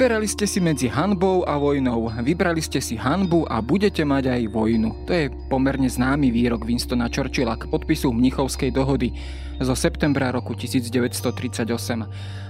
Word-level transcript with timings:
Vyberali 0.00 0.32
ste 0.32 0.48
si 0.48 0.64
medzi 0.64 0.88
hanbou 0.88 1.44
a 1.44 1.60
vojnou. 1.60 2.08
Vybrali 2.24 2.64
ste 2.64 2.80
si 2.80 2.96
hanbu 2.96 3.44
a 3.44 3.60
budete 3.60 4.00
mať 4.00 4.32
aj 4.32 4.42
vojnu. 4.48 5.04
To 5.04 5.12
je 5.12 5.28
pomerne 5.52 5.92
známy 5.92 6.32
výrok 6.32 6.64
Winstona 6.64 7.12
Churchilla 7.12 7.60
k 7.60 7.68
podpisu 7.68 8.08
Mnichovskej 8.08 8.72
dohody 8.72 9.12
zo 9.60 9.76
septembra 9.76 10.32
roku 10.32 10.56
1938. 10.56 11.68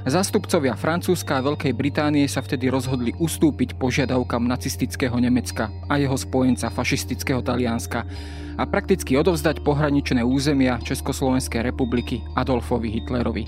Zástupcovia 0.06 0.78
Francúzska 0.78 1.42
a 1.42 1.44
Veľkej 1.50 1.74
Británie 1.74 2.30
sa 2.30 2.38
vtedy 2.38 2.70
rozhodli 2.70 3.18
ustúpiť 3.18 3.74
požiadavkám 3.82 4.46
nacistického 4.46 5.18
Nemecka 5.18 5.74
a 5.90 5.98
jeho 5.98 6.14
spojenca 6.14 6.70
fašistického 6.70 7.42
Talianska 7.42 8.06
a 8.54 8.62
prakticky 8.62 9.18
odovzdať 9.18 9.66
pohraničné 9.66 10.22
územia 10.22 10.78
Československej 10.86 11.66
republiky 11.66 12.22
Adolfovi 12.38 12.94
Hitlerovi. 12.94 13.44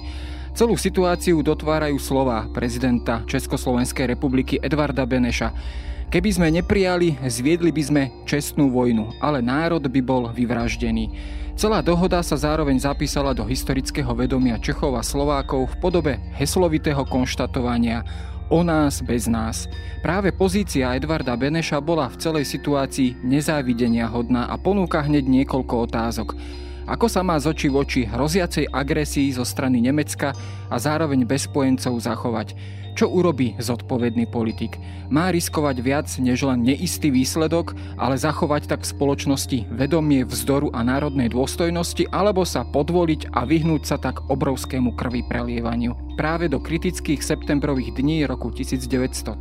Celú 0.52 0.77
situáciu 0.77 1.41
dotvárajú 1.41 1.97
slova 1.97 2.45
prezidenta 2.52 3.24
Československej 3.24 4.05
republiky 4.05 4.61
Edvarda 4.61 5.09
Beneša. 5.09 5.48
Keby 6.12 6.28
sme 6.28 6.52
neprijali, 6.52 7.16
zviedli 7.25 7.73
by 7.73 7.83
sme 7.83 8.02
čestnú 8.28 8.69
vojnu, 8.69 9.16
ale 9.16 9.41
národ 9.41 9.80
by 9.80 10.01
bol 10.05 10.28
vyvraždený. 10.28 11.09
Celá 11.56 11.80
dohoda 11.80 12.20
sa 12.20 12.37
zároveň 12.37 12.84
zapísala 12.84 13.33
do 13.33 13.48
historického 13.48 14.12
vedomia 14.12 14.61
Čechov 14.61 14.92
a 14.92 15.01
Slovákov 15.01 15.73
v 15.73 15.78
podobe 15.80 16.12
heslovitého 16.37 17.09
konštatovania 17.09 18.05
o 18.53 18.61
nás 18.61 19.00
bez 19.00 19.25
nás. 19.33 19.73
Práve 20.05 20.37
pozícia 20.37 20.92
Edvarda 20.92 21.33
Beneša 21.33 21.80
bola 21.80 22.12
v 22.12 22.20
celej 22.20 22.45
situácii 22.45 23.25
nezávidenia 23.25 24.05
hodná 24.05 24.53
a 24.53 24.61
ponúka 24.61 25.00
hneď 25.00 25.25
niekoľko 25.25 25.89
otázok. 25.89 26.37
Ako 26.87 27.07
sa 27.07 27.23
má 27.23 27.39
z 27.39 27.55
očí 27.55 27.69
v 27.71 27.79
oči 27.79 28.03
hroziacej 28.06 28.70
agresii 28.75 29.31
zo 29.34 29.47
strany 29.47 29.79
Nemecka 29.79 30.34
a 30.67 30.77
zároveň 30.79 31.23
bez 31.23 31.47
spojencov 31.47 31.95
zachovať? 32.03 32.55
Čo 32.93 33.09
urobí 33.09 33.56
zodpovedný 33.56 34.29
politik? 34.29 34.77
Má 35.09 35.33
riskovať 35.33 35.77
viac 35.81 36.09
než 36.21 36.45
len 36.45 36.61
neistý 36.61 37.09
výsledok, 37.09 37.73
ale 37.97 38.21
zachovať 38.21 38.69
tak 38.69 38.84
v 38.84 38.93
spoločnosti 38.93 39.59
vedomie 39.73 40.29
vzdoru 40.29 40.69
a 40.77 40.84
národnej 40.84 41.33
dôstojnosti, 41.33 42.12
alebo 42.12 42.45
sa 42.45 42.69
podvoliť 42.69 43.33
a 43.33 43.49
vyhnúť 43.49 43.83
sa 43.89 43.97
tak 43.97 44.28
obrovskému 44.28 44.93
krvi 44.93 45.25
prelievaniu? 45.25 45.97
Práve 46.13 46.45
do 46.53 46.61
kritických 46.61 47.25
septembrových 47.25 47.97
dní 47.97 48.29
roku 48.29 48.53
1938 48.53 49.41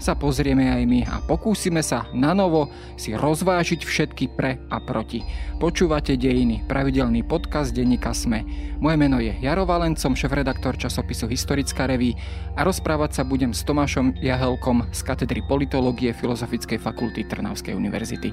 sa 0.00 0.12
pozrieme 0.16 0.72
aj 0.72 0.82
my 0.88 1.00
a 1.04 1.20
pokúsime 1.20 1.84
sa 1.84 2.08
na 2.16 2.32
novo 2.32 2.72
si 2.96 3.12
rozvážiť 3.12 3.84
všetky 3.84 4.24
pre 4.32 4.56
a 4.72 4.80
proti. 4.80 5.20
Počúvate 5.60 6.16
Dejiny, 6.16 6.64
pravidelný 6.64 7.20
podcast 7.28 7.76
denníka 7.76 8.16
SME. 8.16 8.40
Moje 8.80 8.96
meno 8.96 9.20
je 9.20 9.36
Jaro 9.44 9.68
Valencom, 9.68 10.16
šefredaktor 10.16 10.80
časopisu 10.80 11.28
Historická 11.28 11.84
reví 11.84 12.16
a 12.56 12.64
rozprávať 12.64 13.20
sa 13.20 13.22
budem 13.28 13.52
s 13.52 13.60
Tomášom 13.68 14.16
Jahelkom 14.16 14.88
z 14.96 15.00
katedry 15.04 15.44
politológie 15.44 16.16
Filozofickej 16.16 16.80
fakulty 16.80 17.28
Trnavskej 17.28 17.76
univerzity. 17.76 18.32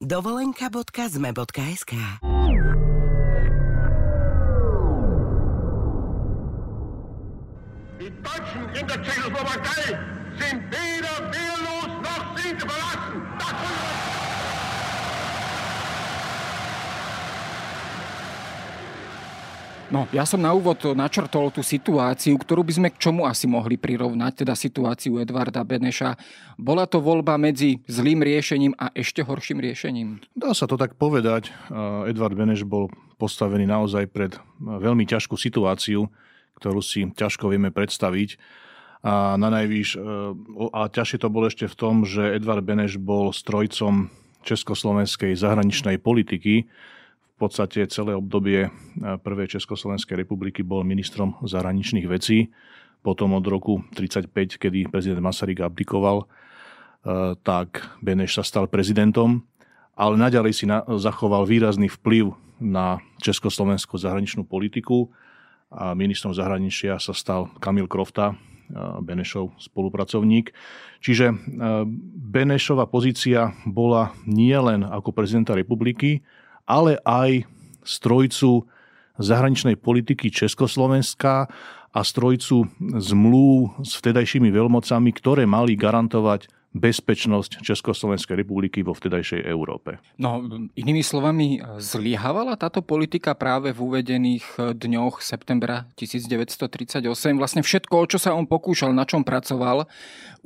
dovolenka.zme.sk 0.00 1.92
Die 7.98 8.12
Deutschen 8.22 8.68
in 8.78 8.86
der 8.86 9.02
sind 10.38 10.62
weder 10.70 10.95
No, 19.86 20.10
ja 20.10 20.26
som 20.26 20.42
na 20.42 20.50
úvod 20.50 20.82
načrtol 20.98 21.54
tú 21.54 21.62
situáciu, 21.62 22.34
ktorú 22.34 22.66
by 22.66 22.72
sme 22.74 22.88
k 22.90 22.98
čomu 23.06 23.22
asi 23.22 23.46
mohli 23.46 23.78
prirovnať, 23.78 24.42
teda 24.42 24.58
situáciu 24.58 25.22
Edvarda 25.22 25.62
Beneša. 25.62 26.18
Bola 26.58 26.90
to 26.90 26.98
voľba 26.98 27.38
medzi 27.38 27.78
zlým 27.86 28.18
riešením 28.18 28.74
a 28.74 28.90
ešte 28.90 29.22
horším 29.22 29.62
riešením? 29.62 30.26
Dá 30.34 30.58
sa 30.58 30.66
to 30.66 30.74
tak 30.74 30.98
povedať. 30.98 31.54
Edvard 32.10 32.34
Beneš 32.34 32.66
bol 32.66 32.90
postavený 33.14 33.70
naozaj 33.70 34.10
pred 34.10 34.34
veľmi 34.58 35.06
ťažkú 35.06 35.38
situáciu, 35.38 36.10
ktorú 36.58 36.82
si 36.82 37.06
ťažko 37.06 37.54
vieme 37.54 37.70
predstaviť. 37.70 38.42
A, 39.06 39.38
na 39.38 39.54
najvýš, 39.54 40.02
a 40.74 40.90
ťažšie 40.90 41.22
to 41.22 41.30
bolo 41.30 41.46
ešte 41.46 41.70
v 41.70 41.78
tom, 41.78 42.02
že 42.02 42.34
Edvard 42.34 42.66
Beneš 42.66 42.98
bol 42.98 43.30
strojcom 43.30 44.10
československej 44.42 45.38
zahraničnej 45.38 46.02
politiky, 46.02 46.66
podstate 47.36 47.84
celé 47.92 48.16
obdobie 48.16 48.66
e, 48.66 48.70
prvej 49.20 49.60
Československej 49.60 50.16
republiky 50.24 50.64
bol 50.64 50.80
ministrom 50.88 51.36
zahraničných 51.44 52.08
vecí. 52.08 52.48
Potom 53.04 53.36
od 53.36 53.44
roku 53.44 53.84
1935, 53.92 54.56
kedy 54.56 54.78
prezident 54.88 55.20
Masaryk 55.20 55.60
abdikoval, 55.60 56.24
e, 56.24 56.26
tak 57.44 57.84
Beneš 58.00 58.40
sa 58.40 58.44
stal 58.44 58.64
prezidentom, 58.72 59.44
ale 59.92 60.16
naďalej 60.16 60.52
si 60.56 60.64
zachoval 60.96 61.44
výrazný 61.44 61.92
vplyv 61.92 62.32
na 62.56 63.04
československú 63.20 64.00
zahraničnú 64.00 64.48
politiku 64.48 65.12
a 65.68 65.92
ministrom 65.92 66.32
zahraničia 66.32 66.96
sa 66.96 67.12
stal 67.12 67.52
Kamil 67.60 67.84
Krofta, 67.84 68.32
e, 68.32 68.36
Benešov 69.04 69.60
spolupracovník. 69.60 70.56
Čiže 71.04 71.36
Benešova 72.32 72.88
pozícia 72.88 73.52
bola 73.68 74.16
nielen 74.24 74.82
ako 74.82 75.12
prezidenta 75.12 75.52
republiky, 75.52 76.24
ale 76.66 76.98
aj 77.06 77.46
strojcu 77.86 78.66
zahraničnej 79.16 79.78
politiky 79.80 80.28
Československa 80.28 81.48
a 81.96 82.00
strojcu 82.04 82.68
zmluv 83.00 83.80
s 83.80 83.96
vtedajšími 83.96 84.52
veľmocami, 84.52 85.10
ktoré 85.16 85.48
mali 85.48 85.78
garantovať 85.78 86.52
bezpečnosť 86.76 87.64
Československej 87.64 88.36
republiky 88.36 88.84
vo 88.84 88.92
vtedajšej 88.92 89.48
Európe. 89.48 89.96
No, 90.20 90.44
inými 90.76 91.00
slovami, 91.00 91.58
zlyhávala 91.80 92.60
táto 92.60 92.84
politika 92.84 93.32
práve 93.32 93.72
v 93.72 93.80
uvedených 93.80 94.76
dňoch 94.76 95.24
septembra 95.24 95.88
1938. 95.96 97.08
Vlastne 97.40 97.64
všetko, 97.64 97.94
o 97.96 98.06
čo 98.06 98.18
sa 98.20 98.36
on 98.36 98.44
pokúšal, 98.44 98.92
na 98.92 99.08
čom 99.08 99.24
pracoval, 99.24 99.88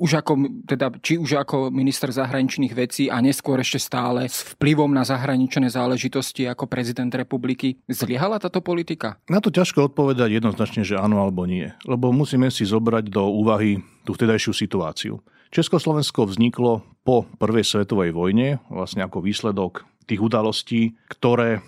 už 0.01 0.23
ako, 0.23 0.33
teda, 0.65 0.89
či 1.03 1.19
už 1.19 1.43
ako 1.45 1.69
minister 1.69 2.09
zahraničných 2.09 2.73
vecí 2.73 3.11
a 3.11 3.21
neskôr 3.21 3.61
ešte 3.61 3.77
stále 3.77 4.25
s 4.25 4.55
vplyvom 4.55 4.89
na 4.89 5.05
zahraničné 5.05 5.69
záležitosti 5.69 6.49
ako 6.49 6.65
prezident 6.65 7.13
republiky, 7.13 7.77
zlyhala 7.85 8.41
táto 8.41 8.63
politika? 8.63 9.19
Na 9.29 9.43
to 9.43 9.53
ťažko 9.53 9.93
odpovedať 9.93 10.41
jednoznačne, 10.41 10.81
že 10.81 10.97
áno 10.97 11.21
alebo 11.21 11.45
nie. 11.45 11.69
Lebo 11.85 12.09
musíme 12.09 12.49
si 12.49 12.65
zobrať 12.65 13.13
do 13.13 13.29
úvahy 13.29 13.83
tú 14.01 14.17
vtedajšiu 14.17 14.53
situáciu. 14.57 15.21
Československo 15.51 16.31
vzniklo 16.31 16.79
po 17.03 17.27
prvej 17.35 17.67
svetovej 17.67 18.15
vojne, 18.15 18.63
vlastne 18.71 19.03
ako 19.03 19.19
výsledok 19.19 19.83
tých 20.07 20.23
udalostí, 20.23 20.95
ktoré 21.11 21.59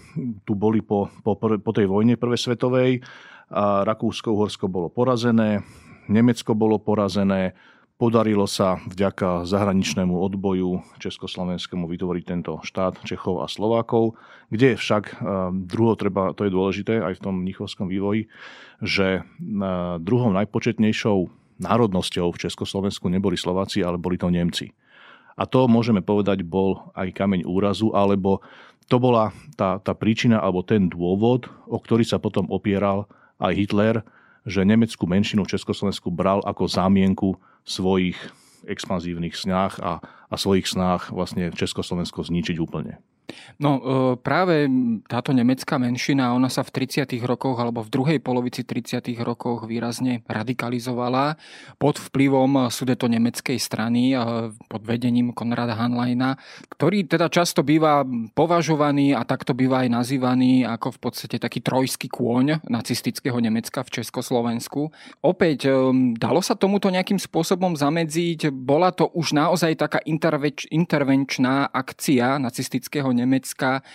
tu 0.48 0.56
boli 0.56 0.80
po, 0.80 1.12
po, 1.20 1.36
po 1.36 1.72
tej 1.76 1.92
vojne 1.92 2.16
prvej 2.16 2.40
svetovej. 2.40 3.04
A 3.52 3.84
Rakúsko-Uhorsko 3.84 4.72
bolo 4.72 4.88
porazené, 4.88 5.62
Nemecko 6.08 6.56
bolo 6.56 6.80
porazené, 6.80 7.54
Podarilo 7.94 8.50
sa 8.50 8.82
vďaka 8.90 9.46
zahraničnému 9.46 10.18
odboju 10.18 10.82
Československému 10.98 11.86
vytvoriť 11.86 12.24
tento 12.26 12.58
štát 12.66 13.00
Čechov 13.06 13.40
a 13.40 13.48
Slovákov, 13.48 14.18
kde 14.50 14.76
však 14.76 15.22
druho 15.70 15.94
treba, 15.94 16.34
to 16.34 16.44
je 16.44 16.52
dôležité 16.52 16.94
aj 17.00 17.22
v 17.22 17.24
tom 17.24 17.46
mnichovskom 17.46 17.88
vývoji, 17.88 18.34
že 18.82 19.24
druhou 20.02 20.34
najpočetnejšou 20.34 21.43
národnosťou 21.60 22.34
v 22.34 22.42
Československu 22.48 23.10
neboli 23.10 23.38
Slováci, 23.38 23.82
ale 23.82 24.02
boli 24.02 24.18
to 24.18 24.30
Nemci. 24.30 24.74
A 25.34 25.50
to 25.50 25.66
môžeme 25.66 26.06
povedať 26.06 26.46
bol 26.46 26.94
aj 26.94 27.10
kameň 27.14 27.50
úrazu, 27.50 27.90
alebo 27.94 28.46
to 28.86 29.02
bola 29.02 29.34
tá, 29.58 29.82
tá 29.82 29.98
príčina 29.98 30.38
alebo 30.38 30.62
ten 30.62 30.92
dôvod, 30.92 31.50
o 31.66 31.78
ktorý 31.82 32.06
sa 32.06 32.22
potom 32.22 32.46
opieral 32.54 33.10
aj 33.42 33.54
Hitler, 33.58 33.96
že 34.44 34.68
nemeckú 34.68 35.08
menšinu 35.08 35.48
v 35.48 35.56
Československu 35.56 36.12
bral 36.12 36.44
ako 36.44 36.68
zámienku 36.68 37.40
svojich 37.64 38.20
expanzívnych 38.68 39.36
snách 39.36 39.80
a, 39.80 40.04
a 40.04 40.36
svojich 40.36 40.68
snách 40.68 41.12
vlastne 41.12 41.52
Československo 41.52 42.28
zničiť 42.28 42.60
úplne. 42.60 43.00
No 43.58 43.72
e, 43.78 43.82
práve 44.20 44.68
táto 45.08 45.32
nemecká 45.32 45.80
menšina, 45.80 46.36
ona 46.36 46.52
sa 46.52 46.66
v 46.66 46.84
30. 46.84 47.08
rokoch 47.24 47.56
alebo 47.56 47.86
v 47.86 47.94
druhej 47.94 48.20
polovici 48.20 48.68
30. 48.68 49.00
rokoch 49.24 49.64
výrazne 49.64 50.26
radikalizovala 50.28 51.40
pod 51.80 52.02
vplyvom 52.12 52.68
sudeto 52.68 53.08
nemeckej 53.08 53.56
strany 53.62 54.18
pod 54.68 54.82
vedením 54.84 55.32
Konrada 55.32 55.78
Hanleina, 55.78 56.36
ktorý 56.74 57.08
teda 57.08 57.32
často 57.32 57.64
býva 57.64 58.04
považovaný 58.36 59.16
a 59.16 59.24
takto 59.24 59.56
býva 59.56 59.88
aj 59.88 59.90
nazývaný 59.90 60.68
ako 60.68 60.98
v 60.98 61.00
podstate 61.00 61.38
taký 61.40 61.64
trojský 61.64 62.12
kôň 62.12 62.68
nacistického 62.68 63.40
Nemecka 63.40 63.86
v 63.86 64.02
Československu. 64.02 64.92
Opäť, 65.24 65.70
e, 65.70 65.72
dalo 66.20 66.44
sa 66.44 66.60
tomuto 66.60 66.92
nejakým 66.92 67.22
spôsobom 67.22 67.78
zamedziť? 67.80 68.52
Bola 68.52 68.92
to 68.92 69.08
už 69.14 69.32
naozaj 69.38 69.80
taká 69.80 70.04
intervenčná 70.04 71.70
akcia 71.72 72.42
nacistického 72.42 73.13
Nemecka, 73.14 73.86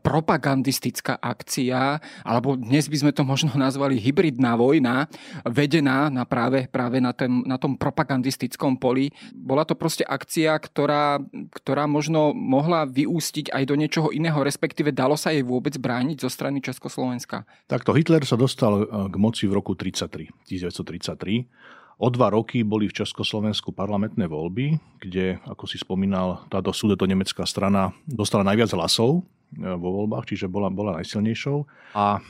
propagandistická 0.00 1.20
akcia, 1.20 2.00
alebo 2.24 2.56
dnes 2.56 2.88
by 2.88 2.96
sme 3.06 3.12
to 3.12 3.22
možno 3.22 3.52
nazvali 3.54 4.00
hybridná 4.00 4.56
vojna, 4.56 5.06
vedená 5.46 6.08
na 6.08 6.24
práve, 6.24 6.66
práve 6.66 6.98
na, 6.98 7.12
ten, 7.12 7.44
na 7.44 7.60
tom 7.60 7.76
propagandistickom 7.76 8.80
poli. 8.80 9.12
Bola 9.30 9.62
to 9.68 9.76
proste 9.76 10.02
akcia, 10.02 10.56
ktorá, 10.56 11.20
ktorá 11.52 11.84
možno 11.84 12.32
mohla 12.32 12.88
vyústiť 12.88 13.52
aj 13.52 13.62
do 13.68 13.74
niečoho 13.76 14.08
iného, 14.10 14.40
respektíve 14.40 14.90
dalo 14.90 15.14
sa 15.14 15.30
jej 15.30 15.44
vôbec 15.44 15.76
brániť 15.76 16.24
zo 16.24 16.30
strany 16.32 16.64
Československa? 16.64 17.44
Takto 17.68 17.92
Hitler 17.92 18.24
sa 18.24 18.40
dostal 18.40 18.82
eh, 18.82 18.86
k 19.12 19.14
moci 19.20 19.44
v 19.46 19.56
roku 19.58 19.76
33, 19.76 20.32
1933 20.48 21.81
O 22.02 22.10
dva 22.10 22.34
roky 22.34 22.66
boli 22.66 22.90
v 22.90 22.98
Československu 22.98 23.70
parlamentné 23.70 24.26
voľby, 24.26 24.74
kde, 24.98 25.38
ako 25.46 25.70
si 25.70 25.78
spomínal, 25.78 26.42
táto 26.50 26.74
súdeto 26.74 27.06
nemecká 27.06 27.46
strana 27.46 27.94
dostala 28.10 28.42
najviac 28.42 28.74
hlasov 28.74 29.22
e, 29.54 29.70
vo 29.78 30.02
voľbách, 30.02 30.26
čiže 30.26 30.50
bola, 30.50 30.66
bola 30.66 30.98
najsilnejšou. 30.98 31.62
A, 31.94 32.18
e, 32.18 32.20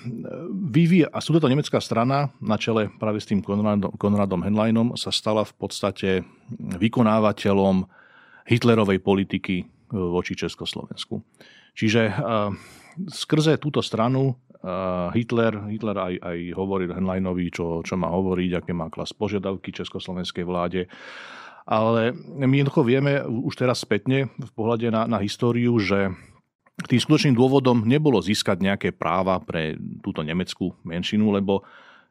vyvíja, 0.53 1.09
a 1.09 1.25
súdeto 1.25 1.49
nemecká 1.49 1.81
strana 1.81 2.29
na 2.37 2.61
čele 2.61 2.93
práve 3.01 3.25
s 3.25 3.33
tým 3.33 3.41
Konradom, 3.41 3.97
Konradom 3.97 4.45
Henleinom 4.45 4.93
sa 5.01 5.09
stala 5.09 5.41
v 5.41 5.57
podstate 5.57 6.21
vykonávateľom 6.61 7.89
Hitlerovej 8.53 9.01
politiky 9.01 9.57
e, 9.57 9.65
voči 9.97 10.37
Československu. 10.37 11.25
Čiže 11.73 12.13
skrze 13.09 13.57
túto 13.57 13.81
stranu 13.81 14.37
Hitler, 15.11 15.59
Hitler 15.67 15.97
aj, 15.99 16.14
aj 16.23 16.38
hovoril 16.55 16.94
Henleinovi, 16.94 17.50
čo, 17.50 17.82
čo 17.82 17.99
má 17.99 18.06
hovoriť, 18.14 18.62
aké 18.62 18.70
má 18.70 18.87
klas 18.94 19.11
požiadavky 19.11 19.75
československej 19.75 20.47
vláde. 20.47 20.87
Ale 21.67 22.14
my 22.14 22.62
jednoducho 22.62 22.87
vieme 22.87 23.23
už 23.26 23.59
teraz 23.59 23.82
spätne 23.82 24.31
v 24.35 24.53
pohľade 24.55 24.91
na, 24.91 25.11
na 25.11 25.19
históriu, 25.19 25.79
že 25.82 26.14
tým 26.87 27.00
skutočným 27.03 27.35
dôvodom 27.35 27.87
nebolo 27.87 28.19
získať 28.23 28.62
nejaké 28.62 28.88
práva 28.94 29.38
pre 29.43 29.79
túto 30.03 30.23
nemeckú 30.23 30.75
menšinu, 30.87 31.31
lebo 31.35 31.62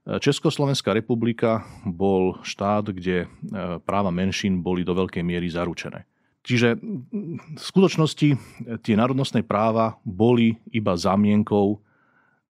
Československá 0.01 0.97
republika 0.97 1.61
bol 1.85 2.41
štát, 2.41 2.89
kde 2.89 3.25
e, 3.25 3.27
práva 3.85 4.09
menšín 4.09 4.65
boli 4.65 4.81
do 4.81 4.97
veľkej 4.97 5.21
miery 5.21 5.45
zaručené. 5.45 6.09
Čiže 6.41 6.73
v 7.53 7.61
skutočnosti 7.61 8.29
tie 8.81 8.95
národnostné 8.97 9.45
práva 9.45 10.01
boli 10.01 10.57
iba 10.73 10.97
zámienkou 10.97 11.77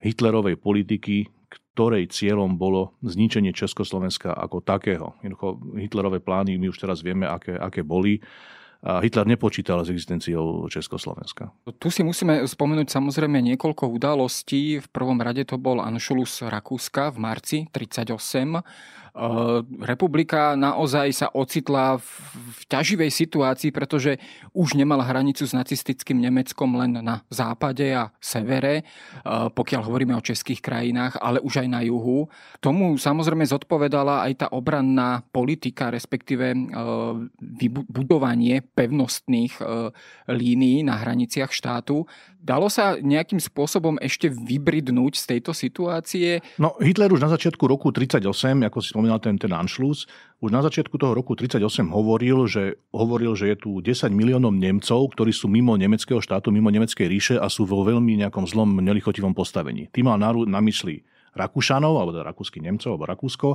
Hitlerovej 0.02 0.58
politiky, 0.58 1.30
ktorej 1.72 2.12
cieľom 2.12 2.58
bolo 2.60 2.98
zničenie 3.06 3.56
Československa 3.56 4.34
ako 4.34 4.60
takého. 4.60 5.16
Jednoducho 5.24 5.62
Hitlerové 5.78 6.20
plány, 6.20 6.58
my 6.58 6.68
už 6.74 6.82
teraz 6.82 7.00
vieme, 7.06 7.30
aké, 7.30 7.56
aké 7.56 7.86
boli. 7.86 8.20
A 8.82 8.98
Hitler 8.98 9.30
nepočítal 9.30 9.86
s 9.86 9.94
existenciou 9.94 10.66
Československa. 10.66 11.54
Tu 11.78 11.94
si 11.94 12.02
musíme 12.02 12.42
spomenúť 12.42 12.90
samozrejme 12.90 13.38
niekoľko 13.54 13.86
udalostí. 13.94 14.82
V 14.82 14.88
prvom 14.90 15.22
rade 15.22 15.46
to 15.46 15.62
bol 15.62 15.78
Anšulus 15.78 16.42
Rakúska 16.42 17.14
v 17.14 17.18
marci 17.22 17.58
1938 17.70 18.66
Eh, 19.11 19.11
republika 19.84 20.56
naozaj 20.56 21.08
sa 21.12 21.28
ocitla 21.36 22.00
v, 22.00 22.08
v 22.32 22.62
ťaživej 22.72 23.12
situácii, 23.12 23.70
pretože 23.76 24.16
už 24.56 24.80
nemala 24.80 25.04
hranicu 25.04 25.44
s 25.44 25.52
nacistickým 25.52 26.16
Nemeckom 26.24 26.80
len 26.80 27.04
na 27.04 27.20
západe 27.28 27.92
a 27.92 28.16
severe, 28.24 28.82
eh, 28.82 29.48
pokiaľ 29.52 29.82
hovoríme 29.84 30.16
o 30.16 30.24
českých 30.24 30.64
krajinách, 30.64 31.20
ale 31.20 31.44
už 31.44 31.60
aj 31.60 31.68
na 31.68 31.84
juhu. 31.84 32.32
Tomu 32.64 32.96
samozrejme 32.96 33.44
zodpovedala 33.44 34.24
aj 34.32 34.34
tá 34.44 34.48
obranná 34.56 35.28
politika, 35.36 35.92
respektíve 35.92 36.56
eh, 36.56 36.60
vybudovanie 37.42 38.64
pevnostných 38.64 39.60
línií 40.32 40.88
na 40.88 40.96
hraniciach 40.98 41.52
štátu. 41.52 42.08
Dalo 42.42 42.74
sa 42.74 42.98
nejakým 42.98 43.38
spôsobom 43.38 44.02
ešte 44.02 44.26
vybridnúť 44.26 45.14
z 45.14 45.24
tejto 45.38 45.54
situácie? 45.54 46.42
No, 46.58 46.74
Hitler 46.82 47.14
už 47.14 47.22
na 47.22 47.30
začiatku 47.30 47.70
roku 47.70 47.94
38, 47.94 48.26
ako 48.66 48.78
si 48.82 48.90
spomínal 48.90 49.22
ten, 49.22 49.38
ten 49.38 49.54
Anschluss, 49.54 50.10
už 50.42 50.50
na 50.50 50.66
začiatku 50.66 50.98
toho 50.98 51.14
roku 51.14 51.38
38 51.38 51.62
hovoril, 51.94 52.50
že, 52.50 52.82
hovoril, 52.90 53.38
že 53.38 53.54
je 53.54 53.58
tu 53.62 53.78
10 53.78 54.10
miliónov 54.10 54.58
Nemcov, 54.58 55.14
ktorí 55.14 55.30
sú 55.30 55.54
mimo 55.54 55.78
nemeckého 55.78 56.18
štátu, 56.18 56.50
mimo 56.50 56.74
nemeckej 56.74 57.06
ríše 57.06 57.36
a 57.38 57.46
sú 57.46 57.70
vo 57.70 57.86
veľmi 57.86 58.18
nejakom 58.26 58.50
zlom, 58.50 58.74
nelichotivom 58.82 59.38
postavení. 59.38 59.94
Tým 59.94 60.10
mal 60.10 60.18
na, 60.18 60.34
na 60.34 60.66
mysli 60.66 61.06
Rakúšanov, 61.38 61.94
alebo 61.96 62.12
teda 62.12 62.26
rakúskych 62.28 62.66
Nemcov, 62.66 62.98
alebo 62.98 63.06
Rakúsko, 63.08 63.50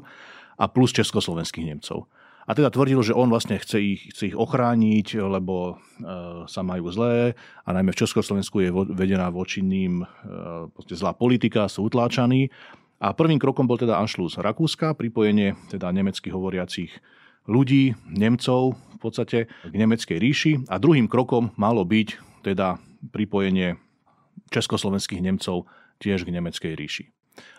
a 0.56 0.64
plus 0.70 0.94
československých 0.96 1.74
Nemcov. 1.74 2.08
A 2.46 2.54
teda 2.54 2.70
tvrdil, 2.70 3.02
že 3.02 3.10
on 3.10 3.26
vlastne 3.26 3.58
chce 3.58 3.78
ich, 3.82 4.00
chce 4.14 4.30
ich 4.30 4.36
ochrániť, 4.38 5.18
lebo 5.18 5.74
e, 5.74 6.06
sa 6.46 6.62
majú 6.62 6.86
zlé 6.94 7.34
a 7.66 7.68
najmä 7.74 7.90
v 7.90 8.00
Československu 8.06 8.62
je 8.62 8.70
vedená 8.94 9.34
voči 9.34 9.66
ním 9.66 10.06
e, 10.06 10.94
zlá 10.94 11.10
politika, 11.10 11.66
sú 11.66 11.90
utláčaní. 11.90 12.54
A 13.02 13.12
prvým 13.12 13.42
krokom 13.42 13.66
bol 13.66 13.76
teda 13.76 13.98
Anschluss 13.98 14.38
Rakúska, 14.38 14.94
pripojenie 14.94 15.58
teda 15.68 15.90
nemeckých 15.90 16.32
hovoriacich 16.32 16.94
ľudí, 17.50 17.98
Nemcov 18.06 18.78
v 18.78 18.98
podstate 18.98 19.38
k 19.50 19.74
nemeckej 19.74 20.16
ríši 20.16 20.52
a 20.70 20.78
druhým 20.78 21.10
krokom 21.10 21.50
malo 21.58 21.82
byť 21.82 22.08
teda 22.46 22.78
pripojenie 23.10 23.74
československých 24.54 25.20
Nemcov 25.22 25.66
tiež 25.98 26.22
k 26.22 26.30
nemeckej 26.30 26.72
ríši. 26.78 27.04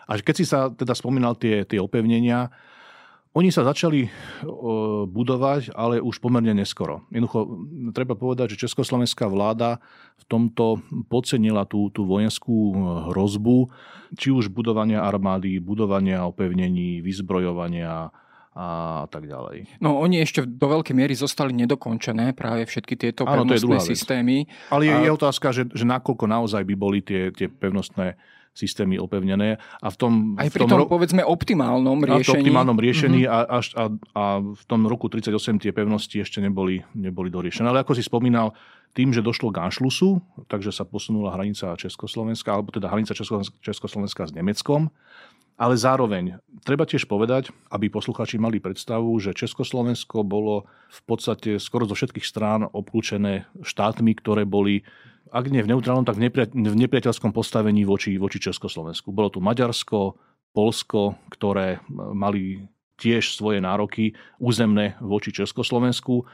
A 0.08 0.16
keď 0.18 0.34
si 0.34 0.44
sa 0.48 0.72
teda 0.72 0.96
spomínal 0.96 1.36
tie, 1.36 1.62
tie 1.68 1.78
opevnenia, 1.78 2.50
oni 3.38 3.54
sa 3.54 3.62
začali 3.62 4.10
budovať, 5.06 5.70
ale 5.78 6.02
už 6.02 6.18
pomerne 6.18 6.58
neskoro. 6.58 7.06
Jednoducho, 7.14 7.46
treba 7.94 8.18
povedať, 8.18 8.58
že 8.58 8.66
československá 8.66 9.30
vláda 9.30 9.78
v 10.18 10.24
tomto 10.26 10.82
podcenila 11.06 11.62
tú, 11.62 11.94
tú 11.94 12.02
vojenskú 12.02 12.74
hrozbu, 13.14 13.70
či 14.18 14.34
už 14.34 14.50
budovania 14.50 15.06
armády, 15.06 15.62
budovania 15.62 16.26
opevnení, 16.26 16.98
vyzbrojovania, 16.98 18.10
a 18.58 19.06
tak 19.06 19.30
ďalej. 19.30 19.78
No 19.78 20.02
oni 20.02 20.18
ešte 20.18 20.42
do 20.42 20.66
veľkej 20.66 20.90
miery 20.90 21.14
zostali 21.14 21.54
nedokončené, 21.54 22.34
práve 22.34 22.66
všetky 22.66 22.98
tieto 22.98 23.22
Áno, 23.22 23.46
pevnostné 23.46 23.78
systémy. 23.78 24.50
Ale 24.74 24.90
je, 24.90 24.94
a... 24.98 25.02
je 25.06 25.10
otázka, 25.14 25.54
že, 25.54 25.70
že 25.70 25.86
nakoľko 25.86 26.26
naozaj 26.26 26.66
by 26.66 26.74
boli 26.74 26.98
tie, 26.98 27.30
tie 27.30 27.46
pevnostné 27.46 28.18
systémy 28.58 28.98
opevnené. 28.98 29.62
A 29.78 29.88
v 29.88 29.96
tom, 29.96 30.12
Aj 30.34 30.50
pri 30.50 30.66
v 30.66 30.66
tom, 30.66 30.70
tom 30.74 30.90
povedzme 30.90 31.22
optimálnom 31.22 32.02
riešení. 32.02 32.42
optimálnom 32.42 32.74
riešení 32.74 33.22
mm-hmm. 33.22 33.38
a, 33.38 33.38
a, 33.46 33.58
a, 33.62 33.84
a 34.18 34.22
v 34.42 34.62
tom 34.66 34.90
roku 34.90 35.06
38 35.06 35.62
tie 35.62 35.70
pevnosti 35.70 36.18
ešte 36.18 36.42
neboli, 36.42 36.82
neboli 36.98 37.30
doriešené. 37.30 37.70
Ale 37.70 37.86
ako 37.86 37.94
si 37.94 38.02
spomínal, 38.02 38.50
tým, 38.96 39.14
že 39.14 39.22
došlo 39.22 39.54
k 39.54 39.62
Anšlusu, 39.62 40.18
takže 40.50 40.72
sa 40.74 40.82
posunula 40.82 41.30
hranica 41.36 41.76
Československa, 41.76 42.50
alebo 42.50 42.72
teda 42.74 42.90
hranica 42.90 43.14
Československa 43.62 44.26
s 44.26 44.32
Nemeckom, 44.34 44.90
ale 45.58 45.74
zároveň 45.74 46.38
treba 46.64 46.88
tiež 46.88 47.06
povedať, 47.10 47.50
aby 47.70 47.90
posluchači 47.90 48.40
mali 48.40 48.62
predstavu, 48.62 49.12
že 49.18 49.36
Československo 49.36 50.22
bolo 50.22 50.70
v 50.88 51.00
podstate 51.06 51.50
skoro 51.62 51.84
zo 51.86 51.94
všetkých 51.94 52.26
strán 52.26 52.66
obklúčené 52.66 53.50
štátmi, 53.62 54.14
ktoré 54.18 54.48
boli 54.48 54.82
ak 55.28 55.52
nie 55.52 55.60
v 55.60 55.76
neutrálnom, 55.76 56.08
tak 56.08 56.16
v, 56.16 56.32
v 56.48 56.80
nepriateľskom 56.88 57.36
postavení 57.36 57.84
voči, 57.84 58.16
voči 58.16 58.40
Československu. 58.40 59.12
Bolo 59.12 59.28
tu 59.28 59.44
Maďarsko, 59.44 60.16
Polsko, 60.56 61.20
ktoré 61.28 61.84
mali 61.92 62.64
tiež 62.98 63.36
svoje 63.36 63.62
nároky 63.62 64.16
územné 64.40 64.96
voči 64.98 65.30
Československu 65.30 66.26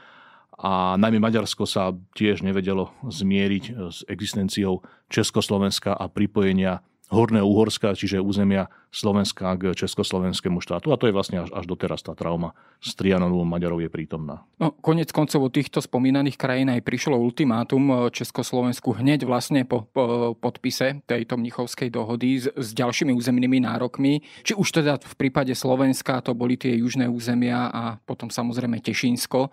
a 0.55 0.95
najmä 0.95 1.19
Maďarsko 1.19 1.67
sa 1.67 1.91
tiež 2.15 2.41
nevedelo 2.41 2.95
zmieriť 3.03 3.63
s 3.91 4.07
existenciou 4.07 4.81
Československa 5.11 5.91
a 5.93 6.07
pripojenia 6.07 6.79
Horného 7.05 7.45
Uhorska, 7.45 7.93
čiže 7.93 8.17
územia 8.17 8.69
Slovenska 8.89 9.53
k 9.59 9.75
Československému 9.75 10.63
štátu. 10.63 10.89
A 10.89 10.97
to 10.97 11.05
je 11.05 11.13
vlastne 11.13 11.43
až, 11.43 11.51
až 11.51 11.67
doteraz 11.67 11.99
tá 11.99 12.15
trauma 12.15 12.55
s 12.79 12.95
Trianovom 12.95 13.43
Maďarov 13.43 13.83
je 13.83 13.91
prítomná. 13.91 14.47
No, 14.55 14.71
konec 14.79 15.11
koncov 15.11 15.43
od 15.43 15.51
týchto 15.51 15.83
spomínaných 15.83 16.39
krajín 16.39 16.71
aj 16.71 16.79
prišlo 16.79 17.19
ultimátum 17.19 18.07
Československu 18.07 18.95
hneď 18.95 19.27
vlastne 19.27 19.67
po, 19.67 19.83
po 19.91 20.33
podpise 20.39 21.03
tejto 21.03 21.35
mnichovskej 21.35 21.91
dohody 21.91 22.39
s, 22.39 22.47
s 22.55 22.71
ďalšími 22.71 23.11
územnými 23.11 23.67
nárokmi. 23.67 24.23
Či 24.47 24.55
už 24.55 24.79
teda 24.79 24.95
v 24.95 25.15
prípade 25.19 25.51
Slovenska 25.51 26.23
to 26.23 26.31
boli 26.31 26.55
tie 26.55 26.79
južné 26.79 27.11
územia 27.11 27.67
a 27.67 27.99
potom 27.99 28.31
samozrejme 28.31 28.79
Tešínsko, 28.79 29.51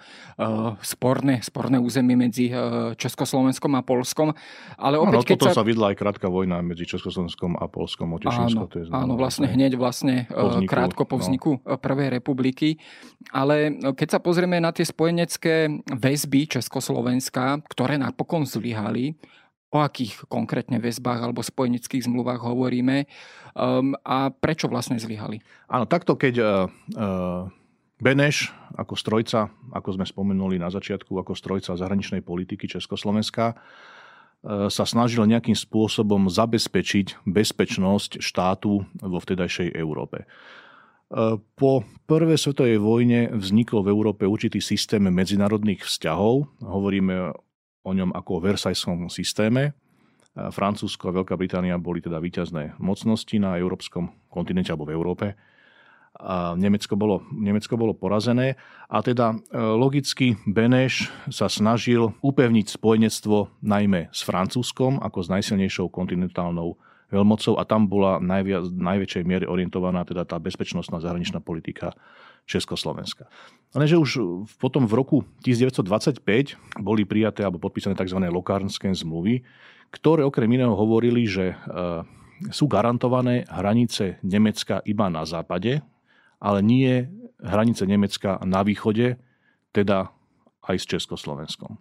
sporné, 0.86 1.42
sporné 1.42 1.82
územie 1.82 2.14
medzi 2.14 2.54
Československom 2.94 3.74
a 3.74 3.82
Polskom. 3.82 4.30
Ale 4.78 5.02
opäť, 5.02 5.18
no, 5.18 5.26
keď 5.26 5.38
sa... 5.50 5.60
sa 5.60 5.66
vidla 5.66 5.90
aj 5.90 5.96
krátka 5.98 6.30
vojna 6.30 6.62
medzi 6.62 6.86
Československom 6.86 7.41
Československom 7.42 7.52
a 7.58 7.64
Polskom 7.66 8.08
o 8.14 8.18
Tešinsko. 8.18 8.62
Áno, 8.62 8.70
to 8.70 8.76
je 8.78 8.84
áno, 8.90 9.14
vlastne 9.18 9.46
hneď 9.50 9.74
vlastne 9.74 10.30
po 10.30 10.48
vzniku, 10.54 10.70
krátko 10.70 11.02
po 11.04 11.16
no. 11.18 11.20
vzniku 11.22 11.50
no. 11.58 11.76
Prvej 11.78 12.08
republiky. 12.14 12.78
Ale 13.34 13.74
keď 13.94 14.08
sa 14.18 14.20
pozrieme 14.22 14.62
na 14.62 14.70
tie 14.70 14.86
spojenecké 14.86 15.82
väzby 15.90 16.46
Československa, 16.46 17.62
ktoré 17.66 17.98
napokon 17.98 18.46
zlyhali, 18.46 19.18
o 19.72 19.80
akých 19.80 20.28
konkrétne 20.28 20.76
väzbách 20.76 21.24
alebo 21.24 21.40
spojeneckých 21.40 22.04
zmluvách 22.04 22.44
hovoríme 22.44 23.08
um, 23.56 23.96
a 24.04 24.28
prečo 24.28 24.68
vlastne 24.68 25.00
zlyhali? 25.00 25.40
Áno, 25.64 25.88
takto 25.88 26.12
keď 26.12 26.34
uh, 26.36 26.68
uh, 26.92 27.48
Beneš 27.96 28.52
ako 28.76 28.92
strojca, 29.00 29.48
ako 29.72 29.96
sme 29.96 30.04
spomenuli 30.04 30.60
na 30.60 30.68
začiatku, 30.68 31.16
ako 31.16 31.32
strojca 31.32 31.72
zahraničnej 31.72 32.20
politiky 32.20 32.68
Československa, 32.68 33.56
sa 34.44 34.84
snažil 34.84 35.22
nejakým 35.22 35.54
spôsobom 35.54 36.26
zabezpečiť 36.26 37.22
bezpečnosť 37.22 38.18
štátu 38.18 38.82
vo 38.82 39.18
vtedajšej 39.22 39.70
Európe. 39.78 40.26
Po 41.54 41.72
prvej 42.08 42.38
svetovej 42.40 42.82
vojne 42.82 43.30
vznikol 43.36 43.86
v 43.86 43.92
Európe 43.94 44.26
určitý 44.26 44.58
systém 44.58 45.06
medzinárodných 45.06 45.86
vzťahov. 45.86 46.48
Hovoríme 46.58 47.30
o 47.86 47.90
ňom 47.92 48.10
ako 48.10 48.30
o 48.38 48.42
Versajskom 48.42 49.06
systéme. 49.12 49.78
Francúzsko 50.32 51.12
a 51.12 51.16
Veľká 51.22 51.36
Británia 51.36 51.76
boli 51.76 52.00
teda 52.00 52.16
výťazné 52.16 52.80
mocnosti 52.80 53.36
na 53.36 53.60
európskom 53.60 54.08
kontinente 54.32 54.72
alebo 54.72 54.88
v 54.88 54.96
Európe 54.96 55.26
Nemecko 56.60 56.94
bolo, 56.94 57.24
Nemecko 57.32 57.74
bolo 57.80 57.96
porazené 57.96 58.60
a 58.86 59.00
teda 59.00 59.32
e, 59.32 59.36
logicky 59.56 60.36
Beneš 60.44 61.08
sa 61.32 61.48
snažil 61.48 62.12
upevniť 62.20 62.68
spojenectvo 62.68 63.48
najmä 63.64 64.12
s 64.12 64.20
Francúzskom 64.20 65.00
ako 65.00 65.18
s 65.24 65.28
najsilnejšou 65.32 65.88
kontinentálnou 65.88 66.76
veľmocou 67.08 67.56
a 67.56 67.64
tam 67.64 67.88
bola 67.88 68.20
najviac, 68.20 68.72
najväčšej 68.72 69.24
miere 69.24 69.48
orientovaná 69.48 70.04
teda 70.04 70.28
tá 70.28 70.36
bezpečnostná 70.36 71.00
zahraničná 71.00 71.40
politika 71.40 71.96
Československa. 72.44 73.28
že 73.72 73.96
už 73.96 74.10
potom 74.60 74.84
v 74.84 74.94
roku 74.96 75.16
1925 75.44 76.24
boli 76.76 77.08
prijaté 77.08 77.40
alebo 77.40 77.56
podpísané 77.56 77.96
tzv. 77.96 78.20
lokárnske 78.20 78.88
zmluvy, 78.92 79.44
ktoré 79.92 80.24
okrem 80.28 80.48
iného 80.60 80.76
hovorili, 80.76 81.24
že 81.24 81.52
e, 81.52 81.56
sú 82.52 82.68
garantované 82.68 83.48
hranice 83.48 84.20
Nemecka 84.24 84.80
iba 84.88 85.06
na 85.12 85.22
západe, 85.22 85.84
ale 86.42 86.58
nie 86.66 87.06
hranice 87.38 87.86
Nemecka 87.86 88.42
na 88.42 88.66
východe, 88.66 89.22
teda 89.70 90.10
aj 90.66 90.76
s 90.82 90.90
Československom. 90.90 91.78